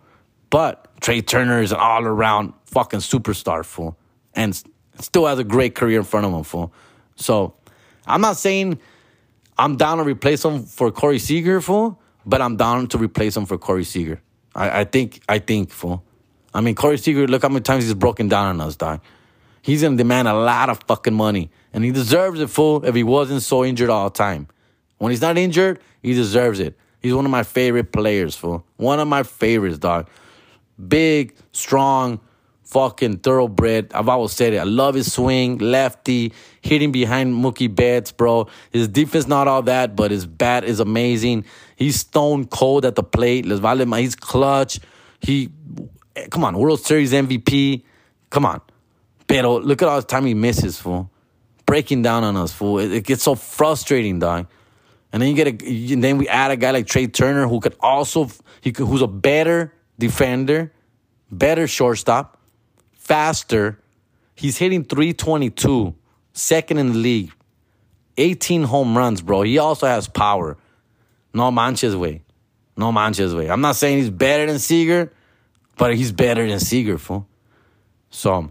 [0.50, 3.96] But Trea Turner is an all around fucking superstar, fool,
[4.34, 4.54] and
[5.00, 6.72] still has a great career in front of him, fool.
[7.16, 7.54] So,
[8.06, 8.78] I'm not saying
[9.56, 13.46] I'm down to replace him for Corey Seager, fool, but I'm down to replace him
[13.46, 14.20] for Corey Seager.
[14.54, 16.04] I, I think I think, fool.
[16.52, 19.00] I mean, Corey Seager, look how many times he's broken down on us, dog.
[19.62, 21.50] He's gonna demand a lot of fucking money.
[21.72, 24.48] And he deserves it, fool, if he wasn't so injured all the time.
[24.98, 26.76] When he's not injured, he deserves it.
[27.00, 28.64] He's one of my favorite players, fool.
[28.76, 30.08] One of my favorites, dog.
[30.88, 32.20] Big, strong,
[32.64, 33.92] fucking thoroughbred.
[33.94, 34.58] I've always said it.
[34.58, 38.48] I love his swing, lefty, hitting behind Mookie Betts, bro.
[38.70, 41.44] His defense not all that, but his bat is amazing.
[41.76, 43.44] He's stone cold at the plate.
[43.46, 44.80] He's clutch.
[45.20, 45.50] He,
[46.30, 47.84] come on, World Series MVP.
[48.30, 48.60] Come on.
[49.28, 51.10] Pero look at all the time he misses, fool.
[51.66, 52.78] Breaking down on us, fool.
[52.78, 54.48] It, it gets so frustrating, dog.
[55.12, 57.60] And then you get a, and then we add a guy like Trea Turner who
[57.60, 58.28] could also,
[58.60, 60.72] he could, who's a better defender,
[61.30, 62.40] better shortstop,
[62.94, 63.78] faster.
[64.34, 65.94] He's hitting 322,
[66.32, 67.32] second in the league.
[68.16, 69.42] 18 home runs, bro.
[69.42, 70.56] He also has power.
[71.32, 72.22] No manches way.
[72.76, 73.48] No manches way.
[73.48, 75.12] I'm not saying he's better than Seager,
[75.76, 77.26] but he's better than Seager, fool.
[78.10, 78.50] So,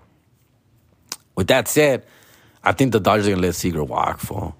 [1.38, 2.06] with that said,
[2.64, 4.58] I think the Dodgers are gonna let Seager walk, fool.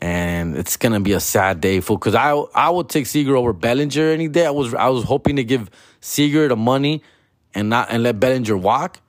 [0.00, 1.98] And it's gonna be a sad day, fool.
[1.98, 4.46] Cause I I would take Seager over Bellinger any day.
[4.46, 7.02] I was I was hoping to give Seager the money
[7.54, 9.00] and not and let Bellinger walk.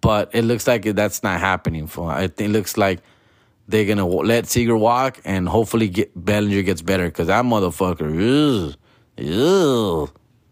[0.00, 1.86] but it looks like that's not happening.
[1.86, 3.00] For I think it looks like
[3.68, 8.76] they're gonna let Seager walk, and hopefully get Bellinger gets better because that motherfucker is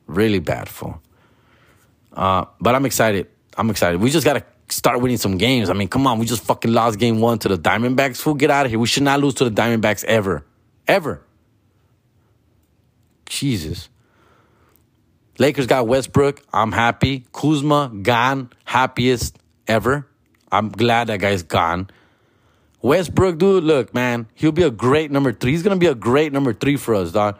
[0.06, 1.00] really bad for.
[2.12, 3.28] Uh, but I'm excited.
[3.56, 4.00] I'm excited.
[4.00, 5.70] We just gotta start winning some games.
[5.70, 8.18] I mean, come on, we just fucking lost game one to the Diamondbacks.
[8.18, 8.78] Fool, get out of here.
[8.78, 10.44] We should not lose to the Diamondbacks ever,
[10.86, 11.22] ever.
[13.26, 13.88] Jesus.
[15.38, 16.42] Lakers got Westbrook.
[16.52, 17.26] I'm happy.
[17.32, 18.50] Kuzma gone.
[18.64, 20.06] Happiest ever.
[20.50, 21.88] I'm glad that guy's gone.
[22.82, 25.52] Westbrook, dude, look, man, he'll be a great number three.
[25.52, 27.38] He's gonna be a great number three for us, dog.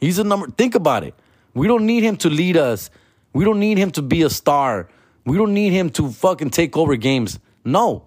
[0.00, 0.48] He's a number.
[0.48, 1.14] Think about it.
[1.54, 2.90] We don't need him to lead us.
[3.32, 4.88] We don't need him to be a star.
[5.24, 7.38] We don't need him to fucking take over games.
[7.64, 8.04] No,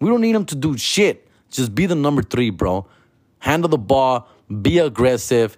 [0.00, 1.26] we don't need him to do shit.
[1.50, 2.86] Just be the number three, bro.
[3.38, 4.28] Handle the ball.
[4.62, 5.56] Be aggressive.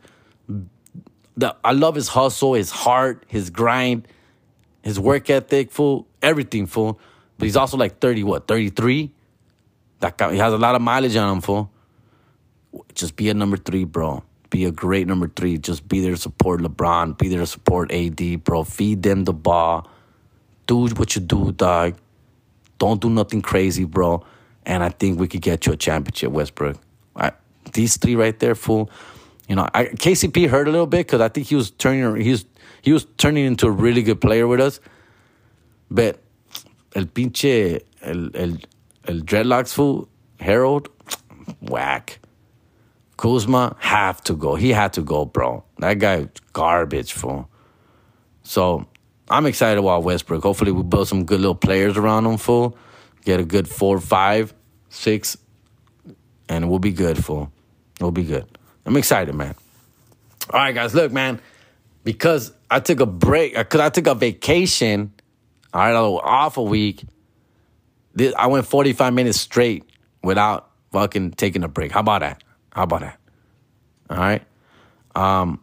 [1.36, 4.06] The, I love his hustle, his heart, his grind,
[4.82, 7.00] his work ethic, full everything, full.
[7.38, 9.12] But he's also like thirty, what, thirty three?
[10.00, 11.70] That guy, he has a lot of mileage on him, fool.
[12.94, 14.22] Just be a number three, bro.
[14.50, 15.58] Be a great number three.
[15.58, 17.18] Just be there to support LeBron.
[17.18, 18.64] Be there to support AD, bro.
[18.64, 19.88] Feed them the ball.
[20.70, 21.96] Do what you do, dog.
[22.78, 24.24] Don't do nothing crazy, bro.
[24.64, 26.76] And I think we could get you a championship, Westbrook.
[27.16, 27.32] I,
[27.72, 28.88] these three right there, fool.
[29.48, 32.30] You know, I, KCP hurt a little bit because I think he was turning he
[32.30, 32.44] was
[32.82, 34.78] he was turning into a really good player with us.
[35.90, 36.22] But
[36.94, 38.58] el pinche el el
[39.08, 40.08] El Dreadlocks fool,
[40.38, 40.86] Harrell,
[41.62, 42.20] whack.
[43.16, 44.54] Kuzma have to go.
[44.54, 45.64] He had to go, bro.
[45.80, 47.48] That guy garbage, fool.
[48.44, 48.86] So
[49.30, 50.42] I'm excited about Westbrook.
[50.42, 52.76] Hopefully we build some good little players around him, fool.
[53.24, 54.52] Get a good four, five,
[54.88, 55.36] six,
[56.48, 57.52] and we'll be good, fool.
[58.00, 58.46] We'll be good.
[58.84, 59.54] I'm excited, man.
[60.52, 61.40] All right, guys, look, man.
[62.02, 65.12] Because I took a break, because I took a vacation,
[65.72, 67.04] all right, off a week
[68.14, 69.84] this, I went 45 minutes straight
[70.22, 71.92] without fucking taking a break.
[71.92, 72.42] How about that?
[72.72, 73.18] How about that?
[74.08, 74.42] All right.
[75.14, 75.60] Um,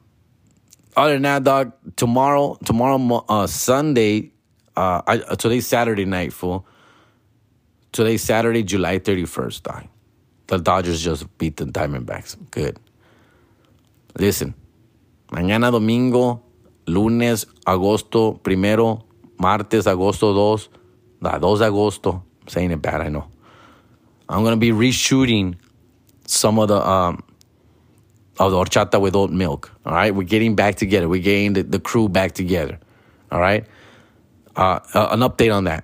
[0.98, 1.72] other than that, dog.
[1.96, 4.32] Tomorrow, tomorrow, uh, Sunday.
[4.76, 6.66] Uh, I, today's Saturday night, fool.
[7.92, 9.88] Today's Saturday, July 31st, dog.
[10.48, 12.36] The Dodgers just beat the Diamondbacks.
[12.52, 12.80] Good.
[14.18, 14.56] Listen,
[15.30, 16.42] mañana domingo,
[16.88, 19.06] lunes, agosto primero,
[19.38, 20.70] martes, agosto 2,
[21.22, 23.28] da 2 de agosto, saying it bad, I know.
[24.30, 25.56] I'm gonna be reshooting
[26.26, 27.24] some of the um
[28.40, 29.72] of the horchata with oat milk.
[29.86, 31.10] All right, we're getting back together.
[31.10, 32.80] We're getting the, the crew back together.
[33.32, 33.66] All right,
[34.56, 35.84] uh, uh, an update on that.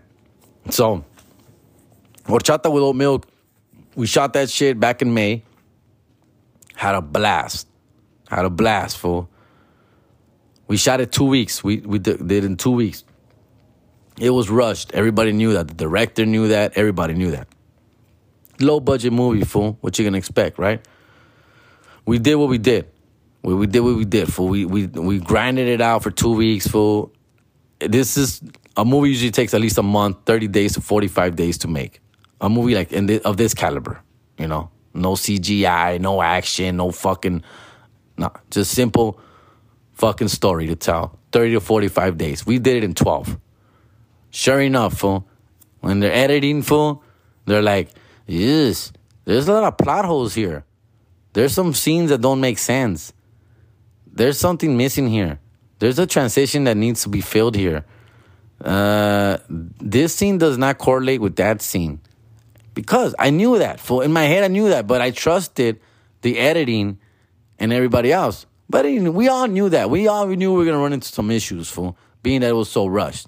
[0.69, 1.03] So,
[2.25, 3.27] horchata with oat milk.
[3.95, 5.43] We shot that shit back in May.
[6.75, 7.67] Had a blast.
[8.29, 9.29] Had a blast, fool.
[10.67, 11.63] We shot it two weeks.
[11.63, 13.03] We we did, did in two weeks.
[14.19, 14.91] It was rushed.
[14.93, 15.67] Everybody knew that.
[15.67, 16.73] The director knew that.
[16.75, 17.47] Everybody knew that.
[18.59, 19.77] Low budget movie, fool.
[19.81, 20.81] What you gonna expect, right?
[22.05, 22.87] We did what we did.
[23.43, 24.47] We, we did what we did, fool.
[24.47, 27.13] We, we, we grinded it out for two weeks, fool.
[27.79, 28.41] This is
[28.77, 32.01] a movie usually takes at least a month, 30 days to 45 days to make.
[32.41, 34.01] A movie like in of this caliber,
[34.37, 34.69] you know?
[34.93, 37.43] No CGI, no action, no fucking,
[38.17, 39.19] no, just simple
[39.93, 41.17] fucking story to tell.
[41.31, 42.45] 30 to 45 days.
[42.45, 43.39] We did it in 12.
[44.29, 45.27] Sure enough, fool,
[45.81, 47.03] when they're editing, fool,
[47.45, 47.89] they're like,
[48.25, 48.91] yes,
[49.25, 50.65] there's a lot of plot holes here.
[51.33, 53.13] There's some scenes that don't make sense.
[54.07, 55.39] There's something missing here.
[55.79, 57.85] There's a transition that needs to be filled here.
[58.63, 61.99] Uh, this scene does not correlate with that scene
[62.73, 63.79] because I knew that.
[63.79, 64.01] Fool.
[64.01, 65.81] In my head, I knew that, but I trusted
[66.21, 66.99] the editing
[67.59, 68.45] and everybody else.
[68.69, 69.89] But we all knew that.
[69.89, 72.69] We all knew we were gonna run into some issues, fool, being that it was
[72.69, 73.27] so rushed.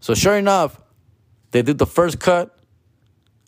[0.00, 0.80] So sure enough,
[1.52, 2.58] they did the first cut,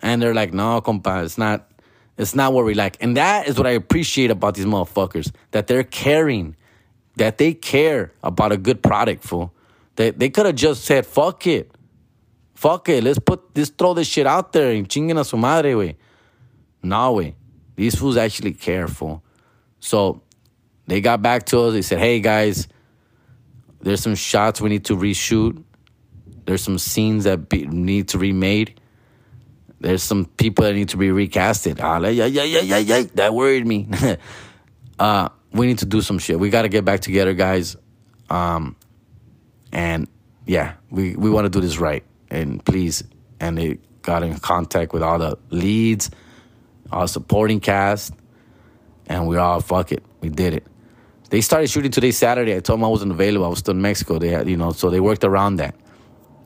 [0.00, 1.68] and they're like, "No, compa, it's not,
[2.16, 5.66] it's not what we like." And that is what I appreciate about these motherfuckers that
[5.66, 6.56] they're caring,
[7.16, 9.24] that they care about a good product.
[9.24, 9.52] Fool,
[9.96, 11.70] they they could have just said, "Fuck it,
[12.54, 15.74] fuck it, let's put this, throw this shit out there and chinguen a su madre,
[15.74, 15.96] way."
[16.82, 17.34] No, way.
[17.76, 19.22] These fools actually care, fool.
[19.80, 20.22] So
[20.86, 21.72] they got back to us.
[21.72, 22.68] They said, "Hey guys,
[23.80, 25.62] there's some shots we need to reshoot."
[26.46, 28.78] There's some scenes that be, need to be made.
[29.84, 31.78] There's some people that need to be recasted.
[31.78, 33.02] Ah, yeah, yeah, yeah, yeah, yeah.
[33.16, 33.86] That worried me.
[34.98, 36.40] uh, we need to do some shit.
[36.40, 37.76] We got to get back together, guys.
[38.30, 38.76] Um,
[39.72, 40.08] and
[40.46, 42.02] yeah, we, we want to do this right.
[42.30, 43.04] And please,
[43.40, 46.10] and they got in contact with all the leads,
[46.90, 48.14] all supporting cast,
[49.06, 50.02] and we all fuck it.
[50.22, 50.66] We did it.
[51.28, 52.56] They started shooting today Saturday.
[52.56, 53.44] I told them I wasn't available.
[53.44, 54.18] I was still in Mexico.
[54.18, 55.74] They had, you know, so they worked around that.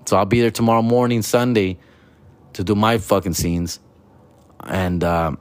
[0.07, 1.79] So I'll be there tomorrow morning, Sunday,
[2.55, 3.81] to do my fucking scenes.
[4.65, 5.33] And uh,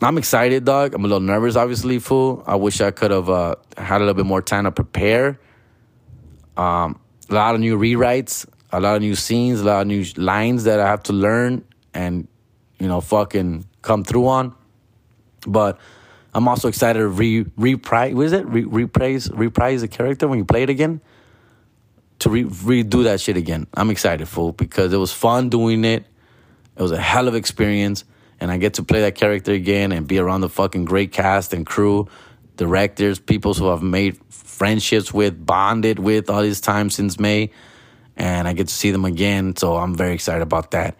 [0.00, 0.94] I'm excited, dog.
[0.94, 2.42] I'm a little nervous, obviously, fool.
[2.46, 5.38] I wish I could have uh, had a little bit more time to prepare.
[6.56, 7.00] Um,
[7.30, 10.64] a lot of new rewrites, a lot of new scenes, a lot of new lines
[10.64, 11.64] that I have to learn
[11.94, 12.26] and,
[12.78, 14.54] you know, fucking come through on.
[15.46, 15.78] But
[16.34, 18.14] I'm also excited to re reprise.
[18.14, 18.46] What is it?
[18.46, 21.00] Re, reprise reprise the character when you play it again.
[22.20, 23.66] To re, redo that shit again.
[23.74, 26.06] I'm excited, fool, because it was fun doing it.
[26.76, 28.04] It was a hell of experience,
[28.40, 31.52] and I get to play that character again and be around the fucking great cast
[31.52, 32.08] and crew,
[32.56, 37.50] directors, people who I've made friendships with, bonded with all this time since May,
[38.16, 39.56] and I get to see them again.
[39.56, 40.96] So I'm very excited about that.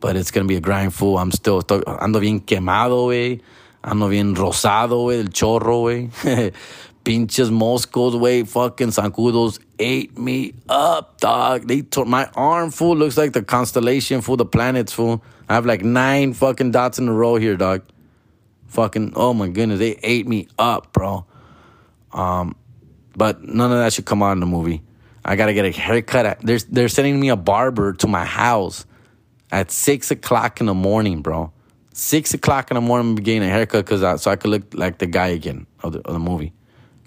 [0.00, 1.18] But it's gonna be a grind, fool.
[1.18, 3.40] I'm still ando bien quemado, way.
[3.82, 6.52] Ando bien rosado, güey, el chorro, güey.
[7.04, 11.68] Pinches moscos, güey, fucking zancudos ate me up, dog.
[11.68, 12.96] They tore my arm, fool.
[12.96, 15.22] Looks like the constellation, fool, the planets, fool.
[15.48, 17.82] I have like nine fucking dots in a row here, dog.
[18.68, 21.26] Fucking, oh my goodness, they ate me up, bro.
[22.12, 22.56] Um,
[23.16, 24.82] but none of that should come out in the movie.
[25.24, 26.40] I gotta get a haircut.
[26.40, 28.86] They're, they're sending me a barber to my house
[29.52, 31.52] at six o'clock in the morning, bro
[31.94, 34.74] six o'clock in the morning, I'm getting a haircut because I, so I could look
[34.74, 36.52] like the guy again of the, of the movie.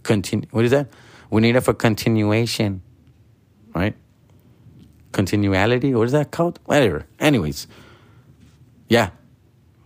[0.07, 0.47] Continue.
[0.51, 0.87] What is that?
[1.29, 2.81] We need it for continuation,
[3.75, 3.93] right?
[5.11, 5.93] Continuality.
[5.93, 6.59] What is that called?
[6.63, 7.05] Whatever.
[7.19, 7.67] Anyways,
[8.87, 9.09] yeah,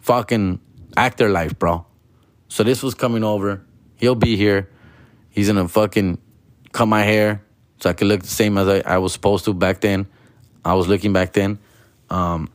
[0.01, 0.59] fucking
[0.95, 1.87] actor life, bro.
[2.49, 3.65] So this was coming over.
[3.95, 4.69] He'll be here.
[5.31, 6.19] He's gonna fucking
[6.71, 7.43] cut my hair
[7.79, 10.05] so I could look the same as I, I was supposed to back then.
[10.63, 11.57] I was looking back then.
[12.11, 12.51] Um,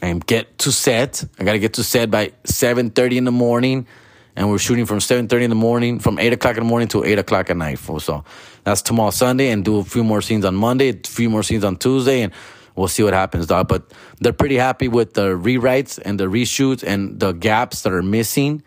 [0.00, 1.24] and get to set.
[1.40, 3.88] I gotta get to set by seven thirty in the morning,
[4.36, 6.88] and we're shooting from seven thirty in the morning, from eight o'clock in the morning
[6.88, 7.78] to eight o'clock at night.
[7.78, 8.24] So
[8.64, 11.64] that's tomorrow Sunday, and do a few more scenes on Monday, a few more scenes
[11.64, 12.32] on Tuesday, and
[12.74, 13.68] we'll see what happens, dog.
[13.68, 18.02] But they're pretty happy with the rewrites and the reshoots and the gaps that are
[18.02, 18.62] missing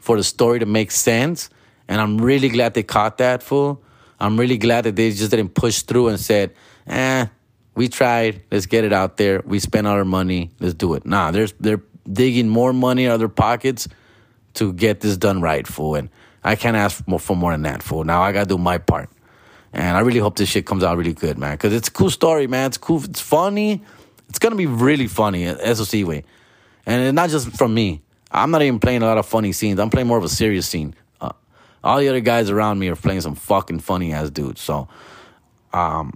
[0.00, 1.48] for the story to make sense.
[1.88, 3.82] And I'm really glad they caught that fool.
[4.18, 6.54] I'm really glad that they just didn't push through and said,
[6.86, 7.26] eh,
[7.74, 8.42] we tried.
[8.50, 9.42] Let's get it out there.
[9.44, 10.50] We spent all our money.
[10.60, 11.04] Let's do it.
[11.04, 13.88] Nah, there's they're digging more money out of their pockets
[14.54, 15.94] to get this done right, fool.
[15.94, 16.10] And
[16.44, 18.04] I can't ask for more, for more than that, fool.
[18.04, 19.08] Now I gotta do my part.
[19.72, 21.56] And I really hope this shit comes out really good, man.
[21.56, 22.66] Cause it's a cool story, man.
[22.66, 23.02] It's cool.
[23.04, 23.82] It's funny.
[24.28, 26.24] It's gonna be really funny, SOC way.
[26.86, 28.02] And it's not just from me.
[28.30, 29.78] I'm not even playing a lot of funny scenes.
[29.78, 30.94] I'm playing more of a serious scene.
[31.20, 31.32] Uh,
[31.84, 34.60] all the other guys around me are playing some fucking funny ass dudes.
[34.60, 34.88] So,
[35.72, 36.14] um,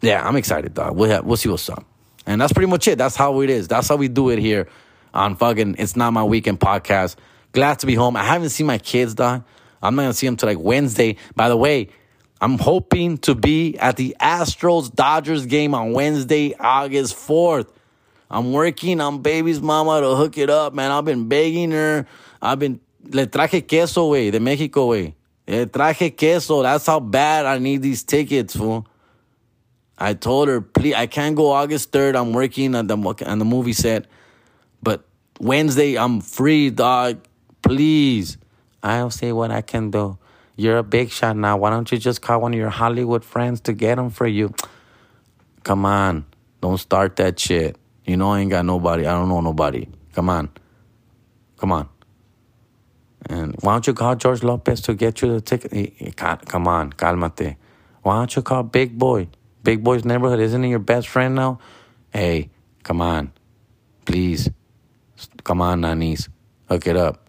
[0.00, 0.96] yeah, I'm excited, dog.
[0.96, 1.84] We'll have, we'll see what's up.
[2.26, 2.98] And that's pretty much it.
[2.98, 3.68] That's how it is.
[3.68, 4.68] That's how we do it here
[5.14, 7.16] on fucking It's Not My Weekend podcast.
[7.52, 8.16] Glad to be home.
[8.16, 9.44] I haven't seen my kids, dog.
[9.82, 11.16] I'm not gonna see them till like Wednesday.
[11.34, 11.88] By the way,
[12.40, 17.68] I'm hoping to be at the Astros Dodgers game on Wednesday, August 4th.
[18.30, 20.90] I'm working on baby's mama to hook it up, man.
[20.90, 22.06] I've been begging her.
[22.40, 25.14] I've been le traje queso, way, de Mexico, way.
[25.46, 26.62] Le traje queso.
[26.62, 28.86] That's how bad I need these tickets, fool.
[29.96, 32.16] I told her, please, I can't go August 3rd.
[32.16, 32.96] I'm working on the,
[33.26, 34.06] on the movie set.
[34.80, 35.04] But
[35.40, 37.26] Wednesday, I'm free, dog.
[37.62, 38.38] Please.
[38.82, 40.18] I'll say what I can do.
[40.56, 41.56] You're a big shot now.
[41.56, 44.54] Why don't you just call one of your Hollywood friends to get them for you?
[45.62, 46.26] Come on.
[46.60, 47.76] Don't start that shit.
[48.04, 49.06] You know I ain't got nobody.
[49.06, 49.86] I don't know nobody.
[50.14, 50.50] Come on.
[51.58, 51.88] Come on.
[53.28, 56.16] And why don't you call George Lopez to get you the ticket?
[56.16, 57.56] Come on, calmate.
[58.02, 59.28] Why don't you call Big Boy?
[59.62, 61.58] Big Boy's neighborhood isn't he your best friend now?
[62.12, 62.48] Hey,
[62.82, 63.32] come on.
[64.06, 64.50] Please.
[65.44, 66.28] Come on, Nanis.
[66.68, 67.27] Hook it up.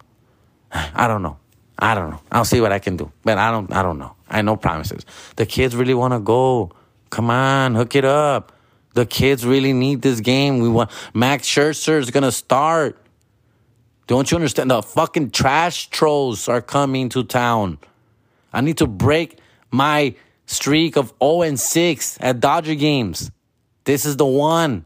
[0.72, 1.38] I don't know.
[1.78, 2.22] I don't know.
[2.32, 3.12] I'll see what I can do.
[3.24, 4.16] But I don't I don't know.
[4.30, 5.06] I know promises.
[5.36, 6.72] The kids really want to go.
[7.10, 8.52] Come on, hook it up.
[8.94, 10.60] The kids really need this game.
[10.60, 12.98] We want Max Scherzer is gonna start.
[14.08, 14.72] Don't you understand?
[14.72, 17.78] The fucking trash trolls are coming to town.
[18.52, 19.40] I need to break
[19.72, 20.16] my
[20.48, 23.32] streak of 0 and 6 at Dodger games.
[23.84, 24.86] This is the one.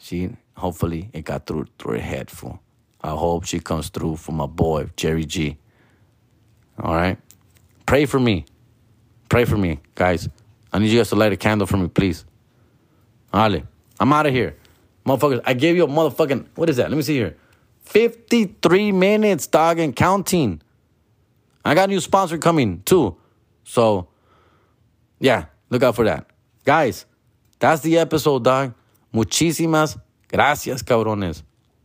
[0.00, 2.61] She hopefully it got through through her head fool.
[3.02, 5.58] I hope she comes through for my boy, Jerry G.
[6.78, 7.18] All right.
[7.86, 8.46] Pray for me.
[9.28, 10.28] Pray for me, guys.
[10.72, 12.24] I need you guys to light a candle for me, please.
[13.34, 13.62] Ale.
[13.98, 14.56] I'm out of here.
[15.06, 16.90] Motherfuckers, I gave you a motherfucking what is that?
[16.90, 17.36] Let me see here.
[17.82, 20.62] 53 minutes, dog, and counting.
[21.64, 23.16] I got a new sponsor coming too.
[23.64, 24.08] So,
[25.18, 26.26] yeah, look out for that.
[26.64, 27.06] Guys,
[27.58, 28.74] that's the episode, dog.
[29.12, 29.98] Muchísimas
[30.28, 31.42] gracias, cabrones.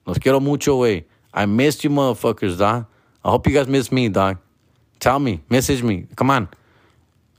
[0.08, 1.06] Los quiero mucho, way.
[1.34, 2.86] I missed you, motherfuckers, dog.
[3.24, 4.38] I hope you guys miss me, dog.
[5.00, 6.08] Tell me, message me.
[6.16, 6.48] Come on.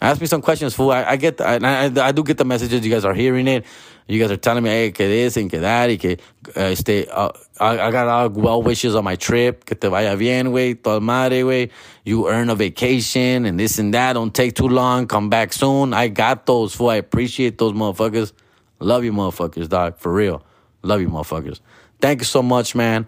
[0.01, 0.93] Ask me some questions, fool.
[0.93, 2.87] I, I get, I, I, I do get the messages.
[2.87, 3.65] You guys are hearing it.
[4.07, 6.19] You guys are telling me, hey, que this and que that, y que
[6.57, 9.65] uh, este, uh, I, I got all well wishes on my trip.
[9.65, 10.81] Que te vaya bien, güey.
[10.81, 11.71] Toda madre, güey.
[12.05, 14.13] You earn a vacation and this and that.
[14.13, 15.09] Don't take too long.
[15.09, 15.93] Come back soon.
[15.93, 16.91] I got those, fool.
[16.91, 18.33] I appreciate those motherfuckers.
[18.79, 19.99] Love you, motherfuckers, dog.
[19.99, 20.45] For real.
[20.83, 21.61] Love you, motherfuckers.
[22.01, 23.07] Thank you so much, man.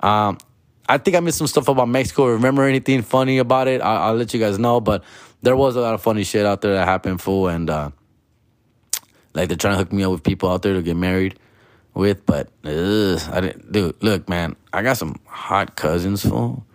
[0.00, 0.38] Um,
[0.88, 2.26] I think I missed some stuff about Mexico.
[2.26, 3.80] Remember anything funny about it?
[3.80, 4.80] I'll, I'll let you guys know.
[4.80, 5.04] But
[5.42, 7.48] there was a lot of funny shit out there that happened, fool.
[7.48, 7.90] And, uh,
[9.34, 11.38] like they're trying to hook me up with people out there to get married
[11.94, 13.72] with, but ugh, I didn't.
[13.72, 16.66] Dude, look, man, I got some hot cousins, fool,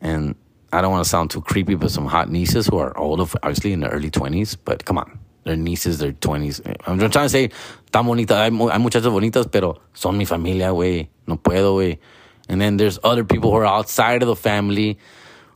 [0.00, 0.34] and
[0.72, 3.72] I don't want to sound too creepy, but some hot nieces who are older, obviously
[3.72, 4.54] in their early twenties.
[4.54, 6.60] But come on, they're nieces, they're twenties.
[6.86, 7.50] I'm trying to say,
[7.90, 11.08] tan bonita, hay, hay muchachas bonitas, pero son mi familia, güey.
[11.26, 11.98] No puedo, güey.
[12.48, 14.98] And then there's other people who are outside of the family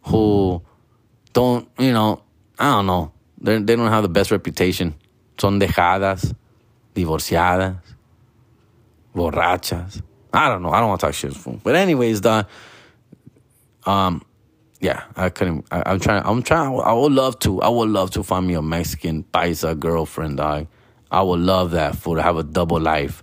[0.05, 0.63] who
[1.33, 2.23] don't, you know,
[2.59, 3.13] I don't know.
[3.39, 4.95] They're, they don't have the best reputation.
[5.39, 6.35] Son dejadas,
[6.95, 7.79] divorciadas,
[9.15, 10.03] borrachas.
[10.33, 10.71] I don't know.
[10.71, 11.35] I don't want to talk shit.
[11.63, 12.47] But anyways, the
[13.85, 14.23] um,
[14.81, 15.67] yeah, I couldn't.
[15.71, 16.23] I, am trying.
[16.25, 16.79] I'm trying.
[16.81, 17.63] I would love to.
[17.63, 20.39] I would love to find me a Mexican paisa girlfriend.
[20.39, 20.67] Dog.
[21.13, 23.23] I would love that for to have a double life.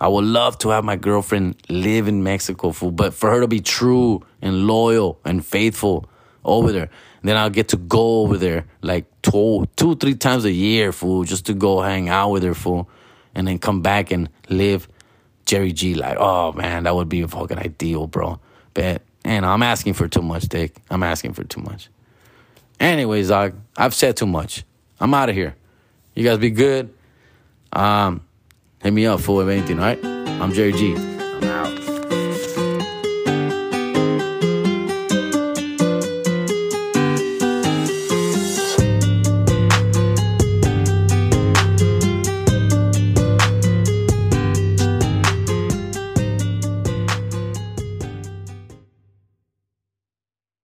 [0.00, 3.48] I would love to have my girlfriend live in Mexico, fool, but for her to
[3.48, 6.10] be true and loyal and faithful
[6.44, 6.90] over there.
[7.20, 10.92] And then I'll get to go over there like two, two, three times a year,
[10.92, 12.90] fool, just to go hang out with her, fool,
[13.34, 14.88] and then come back and live
[15.46, 18.40] Jerry G like, oh man, that would be a fucking ideal, bro.
[18.74, 20.74] But and I'm asking for too much, Dick.
[20.90, 21.88] I'm asking for too much.
[22.80, 24.64] Anyways, dog, I've said too much.
[25.00, 25.54] I'm out of here.
[26.14, 26.92] You guys be good.
[27.76, 28.22] Um,
[28.82, 30.02] hit me up for anything, all right?
[30.02, 31.15] I'm Jerry G.